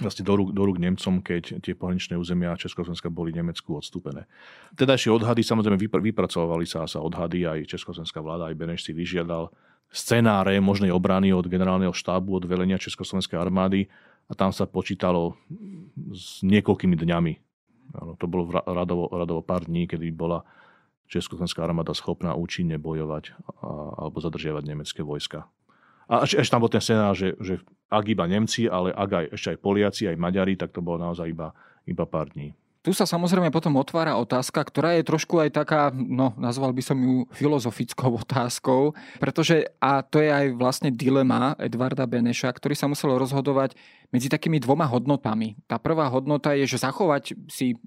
vlastne 0.00 0.24
do 0.24 0.32
rúk, 0.32 0.56
do 0.56 0.62
rúk 0.64 0.80
Nemcom, 0.80 1.20
keď 1.20 1.60
tie 1.60 1.76
pohraničné 1.76 2.16
územia 2.16 2.56
Československa 2.56 3.12
boli 3.12 3.36
Nemecku 3.36 3.76
odstúpené. 3.76 4.24
Tedajšie 4.72 5.12
odhady, 5.12 5.44
samozrejme 5.44 5.76
vypr- 5.76 6.00
vypracovali 6.00 6.64
sa, 6.64 6.88
sa 6.88 7.04
odhady, 7.04 7.44
aj 7.44 7.68
Československá 7.68 8.24
vláda, 8.24 8.48
aj 8.48 8.56
Beneš 8.56 8.88
si 8.88 8.96
vyžiadal 8.96 9.52
scenáre 9.90 10.56
možnej 10.62 10.94
obrany 10.94 11.34
od 11.34 11.44
generálneho 11.50 11.92
štábu, 11.92 12.40
od 12.40 12.44
velenia 12.46 12.80
Československej 12.80 13.36
armády 13.36 13.90
a 14.30 14.32
tam 14.38 14.54
sa 14.54 14.64
počítalo 14.64 15.36
s 16.14 16.40
niekoľkými 16.46 16.94
dňami. 16.94 17.32
Ano, 17.98 18.14
to 18.14 18.30
bolo 18.30 18.46
radovo, 18.54 19.10
radovo 19.10 19.42
pár 19.42 19.66
dní, 19.66 19.90
kedy 19.90 20.14
bola 20.14 20.46
Československá 21.10 21.66
armáda 21.66 21.90
schopná 21.90 22.38
účinne 22.38 22.78
bojovať 22.78 23.34
a, 23.34 24.06
alebo 24.06 24.22
zadržiavať 24.22 24.62
nemecké 24.62 25.02
vojska. 25.02 25.50
A 26.10 26.26
ešte, 26.26 26.50
tam 26.50 26.66
bol 26.66 26.72
ten 26.72 26.82
scenár, 26.82 27.14
že, 27.14 27.38
že 27.38 27.62
ak 27.86 28.04
iba 28.10 28.26
Nemci, 28.26 28.66
ale 28.66 28.90
ak 28.90 29.10
aj, 29.14 29.26
ešte 29.30 29.48
aj 29.54 29.58
Poliaci, 29.62 30.02
aj 30.10 30.18
Maďari, 30.18 30.58
tak 30.58 30.74
to 30.74 30.82
bolo 30.82 30.98
naozaj 30.98 31.30
iba, 31.30 31.54
iba 31.86 32.02
pár 32.02 32.34
dní. 32.34 32.50
Tu 32.80 32.96
sa 32.96 33.04
samozrejme 33.04 33.52
potom 33.52 33.76
otvára 33.76 34.16
otázka, 34.16 34.64
ktorá 34.64 34.96
je 34.96 35.04
trošku 35.04 35.36
aj 35.36 35.52
taká, 35.52 35.92
no 35.92 36.32
nazval 36.40 36.72
by 36.72 36.80
som 36.80 36.96
ju 36.96 37.28
filozofickou 37.30 38.16
otázkou, 38.24 38.96
pretože, 39.20 39.68
a 39.78 40.00
to 40.00 40.18
je 40.18 40.32
aj 40.32 40.46
vlastne 40.56 40.90
dilema 40.90 41.54
Edvarda 41.60 42.08
Beneša, 42.08 42.50
ktorý 42.50 42.72
sa 42.72 42.88
musel 42.88 43.14
rozhodovať 43.20 43.76
medzi 44.10 44.32
takými 44.32 44.58
dvoma 44.58 44.88
hodnotami. 44.88 45.60
Tá 45.68 45.76
prvá 45.76 46.08
hodnota 46.08 46.56
je, 46.56 46.64
že 46.64 46.80
zachovať 46.80 47.36
si 47.52 47.76
e, 47.76 47.78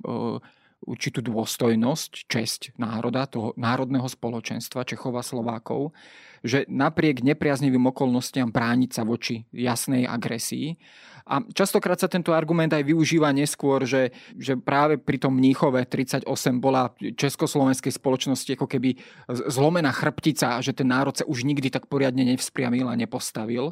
určitú 0.83 1.23
dôstojnosť, 1.23 2.27
česť 2.27 2.61
národa, 2.75 3.25
toho 3.25 3.55
národného 3.55 4.05
spoločenstva 4.05 4.87
Čechov 4.87 5.15
a 5.15 5.23
Slovákov, 5.23 5.95
že 6.43 6.67
napriek 6.67 7.23
nepriaznivým 7.23 7.87
okolnostiam 7.89 8.51
brániť 8.51 8.91
sa 8.91 9.07
voči 9.07 9.47
jasnej 9.55 10.03
agresii. 10.03 10.75
A 11.23 11.39
častokrát 11.55 11.95
sa 11.95 12.11
tento 12.11 12.35
argument 12.35 12.67
aj 12.75 12.83
využíva 12.83 13.31
neskôr, 13.31 13.87
že, 13.87 14.11
že 14.35 14.59
práve 14.59 14.99
pri 14.99 15.23
tom 15.23 15.39
Mníchove 15.39 15.87
38 15.87 16.27
bola 16.59 16.91
československej 16.99 17.95
spoločnosti 17.95 18.59
ako 18.59 18.67
keby 18.67 18.99
zlomená 19.47 19.95
chrbtica 19.95 20.59
a 20.59 20.63
že 20.63 20.75
ten 20.75 20.91
národ 20.91 21.15
sa 21.15 21.23
už 21.23 21.47
nikdy 21.47 21.71
tak 21.71 21.87
poriadne 21.87 22.27
nevzpriamil 22.27 22.91
a 22.91 22.99
nepostavil. 22.99 23.71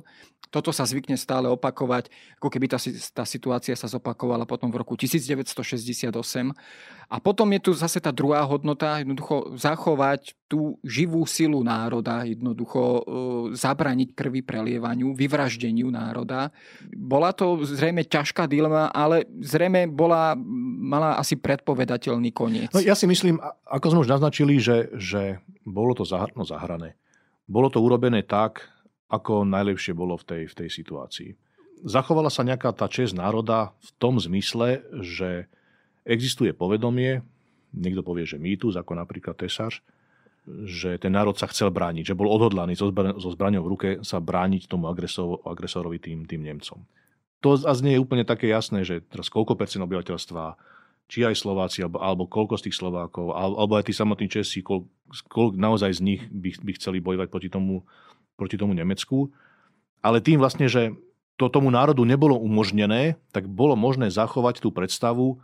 Toto 0.52 0.76
sa 0.76 0.84
zvykne 0.84 1.16
stále 1.16 1.47
opakovať, 1.47 2.12
ako 2.36 2.52
keby 2.52 2.68
tá, 2.68 2.76
tá 3.16 3.24
situácia 3.24 3.72
sa 3.80 3.88
zopakovala 3.88 4.43
potom 4.43 4.68
v 4.68 4.84
roku 4.84 4.99
1968. 4.99 6.12
A 7.12 7.16
potom 7.24 7.47
je 7.56 7.60
tu 7.64 7.72
zase 7.72 8.04
tá 8.04 8.12
druhá 8.12 8.43
hodnota, 8.43 8.99
jednoducho 8.99 9.56
zachovať 9.56 10.36
tú 10.52 10.76
živú 10.84 11.24
silu 11.24 11.64
národa, 11.64 12.28
jednoducho 12.28 12.82
e, 12.84 13.02
zabraniť 13.56 14.12
krvi 14.12 14.43
prelievaniu, 14.43 15.16
vyvraždeniu 15.16 15.88
národa. 15.88 16.52
Bola 16.91 17.32
to 17.32 17.64
zrejme 17.64 18.04
ťažká 18.04 18.52
dilema, 18.52 18.91
ale 18.91 19.24
zrejme 19.39 19.88
bola, 19.88 20.36
mala 20.84 21.16
asi 21.16 21.39
predpovedateľný 21.39 22.36
koniec. 22.36 22.68
No, 22.76 22.84
ja 22.84 22.99
si 22.99 23.08
myslím, 23.08 23.39
ako 23.64 23.95
sme 23.95 24.04
už 24.04 24.12
naznačili, 24.12 24.60
že, 24.60 24.91
že 24.99 25.39
bolo 25.64 25.95
to 25.95 26.04
no, 26.36 26.43
zahrané. 26.43 26.99
Bolo 27.47 27.72
to 27.72 27.80
urobené 27.80 28.28
tak, 28.28 28.68
ako 29.12 29.43
najlepšie 29.43 29.91
bolo 29.91 30.16
v 30.16 30.24
tej, 30.24 30.43
v 30.47 30.55
tej 30.64 30.70
situácii. 30.72 31.30
Zachovala 31.84 32.32
sa 32.32 32.47
nejaká 32.47 32.72
tá 32.72 32.88
čest 32.88 33.12
národa 33.12 33.76
v 33.84 33.89
tom 33.99 34.16
zmysle, 34.16 34.86
že 35.03 35.51
existuje 36.07 36.55
povedomie, 36.55 37.20
niekto 37.76 38.01
povie, 38.01 38.24
že 38.24 38.39
mýtus, 38.39 38.80
ako 38.80 38.95
napríklad 38.95 39.36
Tesař, 39.36 39.84
že 40.66 40.97
ten 40.97 41.14
národ 41.14 41.38
sa 41.38 41.45
chcel 41.51 41.70
brániť, 41.70 42.14
že 42.14 42.18
bol 42.18 42.32
odhodlaný 42.32 42.74
so, 42.74 42.89
so 43.22 43.30
zbraňou 43.30 43.62
v 43.62 43.72
ruke 43.72 43.89
sa 44.01 44.18
brániť 44.18 44.66
tomu 44.66 44.89
agresor, 44.89 45.38
agresorovi 45.45 46.01
tým, 46.01 46.26
tým 46.26 46.41
Nemcom. 46.41 46.82
To 47.41 47.57
znie 47.57 47.97
je 47.97 48.03
úplne 48.03 48.26
také 48.26 48.49
jasné, 48.49 48.86
že 48.86 49.01
teraz 49.05 49.30
koľko 49.30 49.57
percent 49.57 49.82
obyvateľstva, 49.86 50.57
či 51.09 51.26
aj 51.26 51.36
Slováci, 51.38 51.82
alebo, 51.82 52.01
alebo 52.01 52.24
koľko 52.30 52.57
z 52.57 52.70
tých 52.70 52.78
Slovákov, 52.78 53.34
alebo 53.34 53.78
aj 53.78 53.89
tí 53.89 53.93
samotní 53.93 54.30
Česi, 54.30 54.62
koľko, 54.62 54.88
koľko 55.30 55.57
naozaj 55.57 55.97
z 55.97 56.01
nich 56.05 56.22
by, 56.30 56.49
by 56.62 56.72
chceli 56.78 57.01
bojovať 57.01 57.28
proti 57.30 57.49
tomu 57.49 57.86
proti 58.42 58.58
tomu 58.58 58.74
Nemecku. 58.74 59.30
Ale 60.02 60.18
tým 60.18 60.42
vlastne, 60.42 60.66
že 60.66 60.98
to 61.38 61.54
tomu 61.54 61.70
národu 61.70 62.02
nebolo 62.02 62.34
umožnené, 62.42 63.22
tak 63.30 63.46
bolo 63.46 63.78
možné 63.78 64.10
zachovať 64.10 64.66
tú 64.66 64.74
predstavu, 64.74 65.38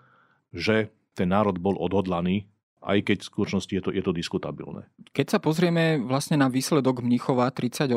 že 0.50 0.90
ten 1.14 1.30
národ 1.30 1.62
bol 1.62 1.78
odhodlaný, 1.78 2.50
aj 2.82 3.10
keď 3.10 3.18
v 3.22 3.30
skutočnosti 3.30 3.74
je 3.74 3.82
to, 3.82 3.90
je 3.90 4.02
to 4.06 4.14
diskutabilné. 4.14 4.86
Keď 5.14 5.38
sa 5.38 5.40
pozrieme 5.42 5.98
vlastne 6.02 6.38
na 6.38 6.50
výsledok 6.50 7.02
Mnichova 7.02 7.50
38 7.50 7.94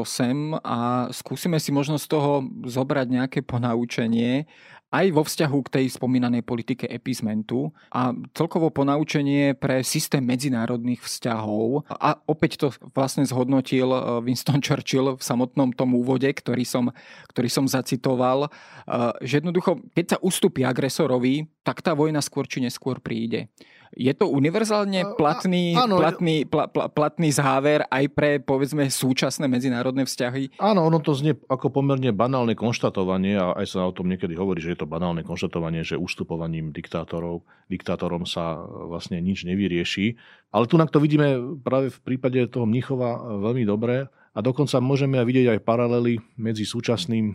a 0.64 1.08
skúsime 1.12 1.60
si 1.60 1.72
možno 1.72 2.00
z 2.00 2.08
toho 2.08 2.44
zobrať 2.64 3.06
nejaké 3.08 3.40
ponaučenie 3.44 4.48
aj 4.90 5.06
vo 5.14 5.22
vzťahu 5.22 5.58
k 5.66 5.72
tej 5.80 5.86
spomínanej 5.94 6.42
politike 6.42 6.90
epizmentu 6.90 7.70
a 7.94 8.10
celkovo 8.34 8.74
ponaučenie 8.74 9.54
pre 9.54 9.86
systém 9.86 10.22
medzinárodných 10.22 10.98
vzťahov. 11.06 11.86
A 11.86 12.18
opäť 12.26 12.58
to 12.58 12.68
vlastne 12.90 13.22
zhodnotil 13.22 13.90
eh, 13.94 14.00
Winston 14.26 14.58
Churchill 14.58 15.14
v 15.14 15.22
samotnom 15.22 15.70
tom 15.70 15.94
úvode, 15.94 16.26
ktorý 16.26 16.66
som, 16.66 16.90
ktorý 17.30 17.48
som 17.48 17.64
zacitoval, 17.70 18.50
eh, 18.50 19.14
že 19.22 19.38
jednoducho, 19.38 19.78
keď 19.94 20.18
sa 20.18 20.18
ustúpi 20.18 20.66
agresorovi, 20.66 21.46
tak 21.62 21.86
tá 21.86 21.94
vojna 21.94 22.18
skôr 22.18 22.50
či 22.50 22.58
neskôr 22.58 22.98
príde. 22.98 23.46
Je 23.90 24.14
to 24.14 24.30
univerzálne 24.30 25.18
platný, 25.18 25.74
áno, 25.74 25.98
platný, 25.98 26.46
pla, 26.46 26.70
pla, 26.70 26.86
platný 26.86 27.34
záver 27.34 27.82
aj 27.90 28.04
pre, 28.14 28.30
povedzme, 28.38 28.86
súčasné 28.86 29.50
medzinárodné 29.50 30.06
vzťahy? 30.06 30.62
Áno, 30.62 30.86
ono 30.86 31.02
to 31.02 31.10
znie 31.10 31.34
ako 31.50 31.74
pomerne 31.74 32.14
banálne 32.14 32.54
konštatovanie 32.54 33.34
a 33.34 33.50
aj 33.58 33.66
sa 33.66 33.82
o 33.82 33.90
tom 33.90 34.06
niekedy 34.06 34.38
hovorí, 34.38 34.62
že 34.62 34.78
je 34.78 34.86
to 34.86 34.86
banálne 34.86 35.26
konštatovanie, 35.26 35.82
že 35.82 35.98
ustupovaním 35.98 36.70
diktátorov, 36.70 37.42
diktátorom 37.66 38.30
sa 38.30 38.62
vlastne 38.62 39.18
nič 39.18 39.42
nevyrieši. 39.42 40.14
Ale 40.54 40.70
tu 40.70 40.78
to 40.78 41.02
vidíme 41.02 41.58
práve 41.58 41.90
v 41.90 41.98
prípade 42.06 42.46
toho 42.46 42.70
Mnichova 42.70 43.42
veľmi 43.42 43.66
dobre 43.66 44.06
a 44.06 44.38
dokonca 44.38 44.78
môžeme 44.78 45.18
aj 45.18 45.26
vidieť 45.26 45.46
aj 45.58 45.60
paralely 45.66 46.22
medzi 46.38 46.62
súčasným 46.62 47.34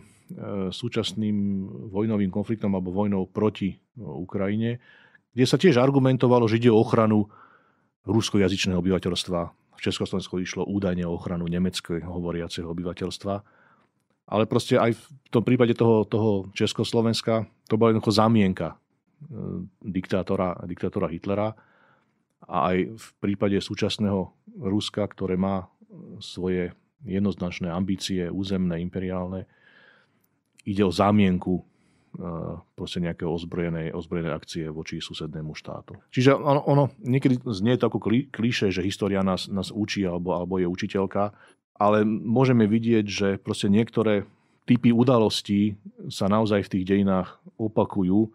súčasným 0.72 1.36
vojnovým 1.92 2.32
konfliktom 2.32 2.72
alebo 2.72 2.96
vojnou 2.96 3.28
proti 3.28 3.76
Ukrajine 4.00 4.80
kde 5.36 5.44
sa 5.44 5.60
tiež 5.60 5.76
argumentovalo, 5.76 6.48
že 6.48 6.56
ide 6.56 6.72
o 6.72 6.80
ochranu 6.80 7.28
ruskojazyčného 8.08 8.80
obyvateľstva. 8.80 9.40
V 9.76 9.80
Československu 9.84 10.40
išlo 10.40 10.64
údajne 10.64 11.04
o 11.04 11.12
ochranu 11.12 11.44
nemeckého 11.44 12.08
hovoriaceho 12.08 12.64
obyvateľstva. 12.64 13.44
Ale 14.32 14.48
proste 14.48 14.80
aj 14.80 14.96
v 14.96 15.04
tom 15.28 15.44
prípade 15.44 15.76
toho, 15.76 16.08
toho 16.08 16.48
Československa 16.56 17.44
to 17.68 17.76
bola 17.76 17.92
jednoducho 17.92 18.16
zámienka 18.16 18.68
e, 18.72 18.76
diktátora, 19.84 20.56
diktátora 20.64 21.12
Hitlera. 21.12 21.52
A 22.48 22.72
aj 22.72 22.96
v 22.96 23.06
prípade 23.20 23.60
súčasného 23.60 24.32
Ruska, 24.56 25.04
ktoré 25.04 25.36
má 25.36 25.68
svoje 26.16 26.72
jednoznačné 27.04 27.68
ambície 27.68 28.24
územné, 28.32 28.80
imperiálne, 28.80 29.44
ide 30.64 30.80
o 30.80 30.90
zámienku 30.90 31.60
proste 32.74 32.98
nejaké 33.04 33.28
ozbrojené, 33.28 33.92
ozbrojené 33.92 34.32
akcie 34.32 34.68
voči 34.72 35.00
susednému 35.00 35.52
štátu. 35.52 36.00
Čiže 36.10 36.32
ono, 36.36 36.64
ono 36.64 36.84
niekedy 37.04 37.44
znie 37.44 37.76
to 37.76 37.92
ako 37.92 38.00
klíše, 38.32 38.72
že 38.72 38.84
história 38.84 39.20
nás, 39.20 39.48
nás 39.52 39.68
učí 39.68 40.04
alebo, 40.04 40.32
alebo 40.32 40.56
je 40.56 40.68
učiteľka, 40.68 41.36
ale 41.76 42.08
môžeme 42.08 42.64
vidieť, 42.64 43.06
že 43.06 43.28
proste 43.36 43.68
niektoré 43.68 44.24
typy 44.66 44.90
udalostí 44.90 45.76
sa 46.10 46.26
naozaj 46.26 46.66
v 46.66 46.72
tých 46.72 46.84
dejinách 46.88 47.38
opakujú 47.60 48.32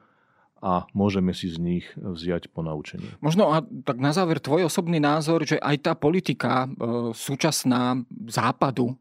a 0.61 0.85
môžeme 0.93 1.33
si 1.33 1.49
z 1.49 1.57
nich 1.57 1.85
vziať 1.97 2.53
ponaučenie. 2.53 3.17
Možno 3.17 3.49
a 3.49 3.65
tak 3.81 3.97
na 3.97 4.13
záver 4.13 4.37
tvoj 4.37 4.69
osobný 4.69 5.01
názor, 5.01 5.41
že 5.41 5.57
aj 5.57 5.89
tá 5.89 5.93
politika 5.97 6.69
e, 6.69 7.11
súčasná 7.17 7.97
západu 8.29 8.93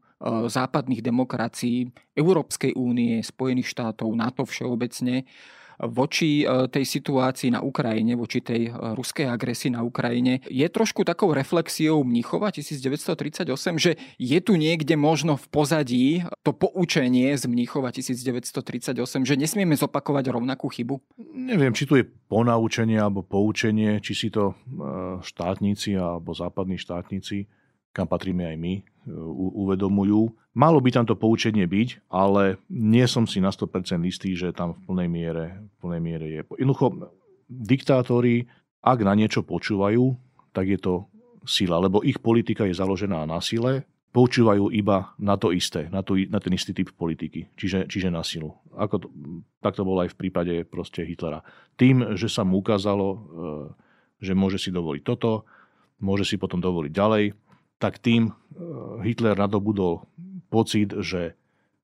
západných 0.47 1.01
demokracií, 1.01 1.89
Európskej 2.13 2.77
únie, 2.77 3.25
Spojených 3.25 3.73
štátov, 3.73 4.13
NATO 4.13 4.45
všeobecne, 4.45 5.25
eh, 5.25 5.25
voči 5.81 6.45
tej 6.45 6.85
situácii 6.85 7.57
na 7.57 7.65
Ukrajine, 7.65 8.13
voči 8.13 8.45
tej 8.45 8.69
ruskej 8.69 9.25
agresii 9.25 9.73
na 9.73 9.81
Ukrajine, 9.81 10.45
je 10.45 10.65
trošku 10.69 11.01
takou 11.01 11.33
reflexiou 11.33 12.05
Mnichova 12.05 12.53
1938, 12.53 13.81
že 13.81 13.97
je 14.21 14.39
tu 14.45 14.53
niekde 14.61 14.93
možno 14.93 15.41
v 15.41 15.45
pozadí 15.49 16.05
to 16.45 16.53
poučenie 16.53 17.33
z 17.33 17.49
Mnichova 17.49 17.89
1938, 17.89 19.25
že 19.25 19.33
nesmieme 19.33 19.73
zopakovať 19.73 20.29
rovnakú 20.29 20.69
chybu? 20.69 21.01
Neviem, 21.33 21.73
či 21.73 21.89
tu 21.89 21.97
je 21.97 22.05
ponaučenie 22.05 23.01
alebo 23.01 23.25
poučenie, 23.25 23.97
či 24.05 24.13
si 24.13 24.27
to 24.29 24.53
štátnici 25.25 25.97
alebo 25.97 26.37
západní 26.37 26.77
štátnici 26.77 27.49
kam 27.91 28.07
patríme 28.07 28.47
aj 28.47 28.57
my, 28.57 28.73
e, 28.79 28.83
uvedomujú. 29.55 30.31
Malo 30.51 30.79
by 30.83 30.89
tam 30.91 31.05
to 31.07 31.15
poučenie 31.15 31.63
byť, 31.63 32.11
ale 32.11 32.59
nie 32.67 33.03
som 33.07 33.23
si 33.23 33.39
na 33.39 33.51
100% 33.51 34.03
istý, 34.03 34.35
že 34.35 34.51
tam 34.51 34.75
v 34.75 34.79
plnej 34.87 35.09
miere, 35.11 35.45
v 35.59 35.75
plnej 35.79 36.01
miere 36.03 36.25
je. 36.27 36.41
Jednoducho, 36.59 37.11
diktátori, 37.47 38.47
ak 38.83 38.99
na 39.03 39.13
niečo 39.15 39.43
počúvajú, 39.43 40.15
tak 40.51 40.67
je 40.67 40.79
to 40.79 40.93
sila, 41.47 41.79
lebo 41.79 42.03
ich 42.03 42.19
politika 42.19 42.67
je 42.67 42.75
založená 42.75 43.23
na 43.23 43.39
sile, 43.39 43.87
počúvajú 44.11 44.75
iba 44.75 45.15
na 45.15 45.39
to 45.39 45.55
isté, 45.55 45.87
na, 45.87 46.03
to, 46.03 46.19
na 46.27 46.43
ten 46.43 46.51
istý 46.51 46.75
typ 46.75 46.91
politiky, 46.91 47.47
čiže, 47.55 47.87
čiže 47.87 48.11
na 48.11 48.27
silu. 48.27 48.51
Ako 48.75 48.95
to, 48.99 49.07
tak 49.63 49.79
to 49.79 49.87
bolo 49.87 50.03
aj 50.03 50.11
v 50.11 50.19
prípade 50.19 50.53
proste 50.67 51.07
Hitlera. 51.07 51.39
Tým, 51.79 52.19
že 52.19 52.27
sa 52.27 52.43
mu 52.43 52.59
ukázalo, 52.59 53.07
e, 53.07 53.17
že 54.19 54.35
môže 54.35 54.59
si 54.59 54.67
dovoliť 54.67 55.03
toto, 55.07 55.47
môže 56.03 56.27
si 56.27 56.35
potom 56.35 56.59
dovoliť 56.59 56.91
ďalej, 56.91 57.23
tak 57.81 57.97
tým 57.97 58.29
e, 58.29 58.33
Hitler 59.01 59.33
nadobudol 59.33 60.05
pocit, 60.53 60.93
že 61.01 61.33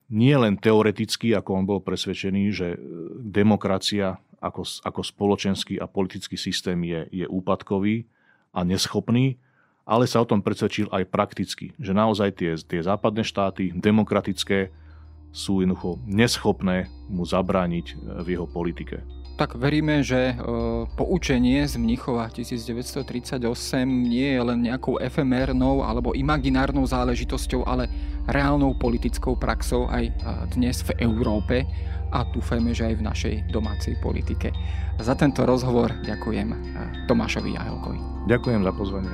nie 0.08 0.38
len 0.38 0.56
teoreticky, 0.56 1.34
ako 1.34 1.50
on 1.58 1.66
bol 1.66 1.80
presvedčený, 1.82 2.44
že 2.54 2.78
e, 2.78 2.80
demokracia 3.18 4.22
ako, 4.38 4.62
ako 4.86 5.02
spoločenský 5.02 5.82
a 5.82 5.90
politický 5.90 6.38
systém 6.38 6.78
je, 6.86 7.10
je 7.10 7.26
úpadkový 7.26 8.06
a 8.54 8.62
neschopný, 8.62 9.42
ale 9.88 10.06
sa 10.06 10.22
o 10.22 10.30
tom 10.30 10.46
presvedčil 10.46 10.92
aj 10.94 11.10
prakticky, 11.10 11.74
že 11.82 11.98
naozaj 11.98 12.30
tie, 12.38 12.52
tie 12.54 12.82
západné 12.86 13.26
štáty, 13.26 13.74
demokratické, 13.74 14.70
sú 15.38 15.62
jednoducho 15.62 16.02
neschopné 16.10 16.90
mu 17.06 17.22
zabrániť 17.22 17.86
v 18.26 18.28
jeho 18.34 18.50
politike. 18.50 19.06
Tak 19.38 19.54
veríme, 19.54 20.02
že 20.02 20.34
e, 20.34 20.36
poučenie 20.98 21.62
z 21.70 21.78
Mnichova 21.78 22.26
1938 22.34 23.46
nie 23.86 24.34
je 24.34 24.42
len 24.42 24.66
nejakou 24.66 24.98
efemérnou 24.98 25.86
alebo 25.86 26.18
imaginárnou 26.18 26.90
záležitosťou, 26.90 27.62
ale 27.70 27.86
reálnou 28.26 28.74
politickou 28.82 29.38
praxou 29.38 29.86
aj 29.94 30.10
e, 30.10 30.12
dnes 30.58 30.82
v 30.82 31.06
Európe 31.06 31.70
a 32.10 32.26
dúfajme, 32.26 32.74
že 32.74 32.90
aj 32.90 32.96
v 32.98 33.06
našej 33.06 33.36
domácej 33.54 33.94
politike. 34.02 34.50
Za 34.98 35.14
tento 35.14 35.46
rozhovor 35.46 35.94
ďakujem 36.02 36.50
Tomášovi 37.06 37.54
Jahelkovi. 37.54 38.00
Ďakujem 38.26 38.66
za 38.66 38.74
pozvanie. 38.74 39.14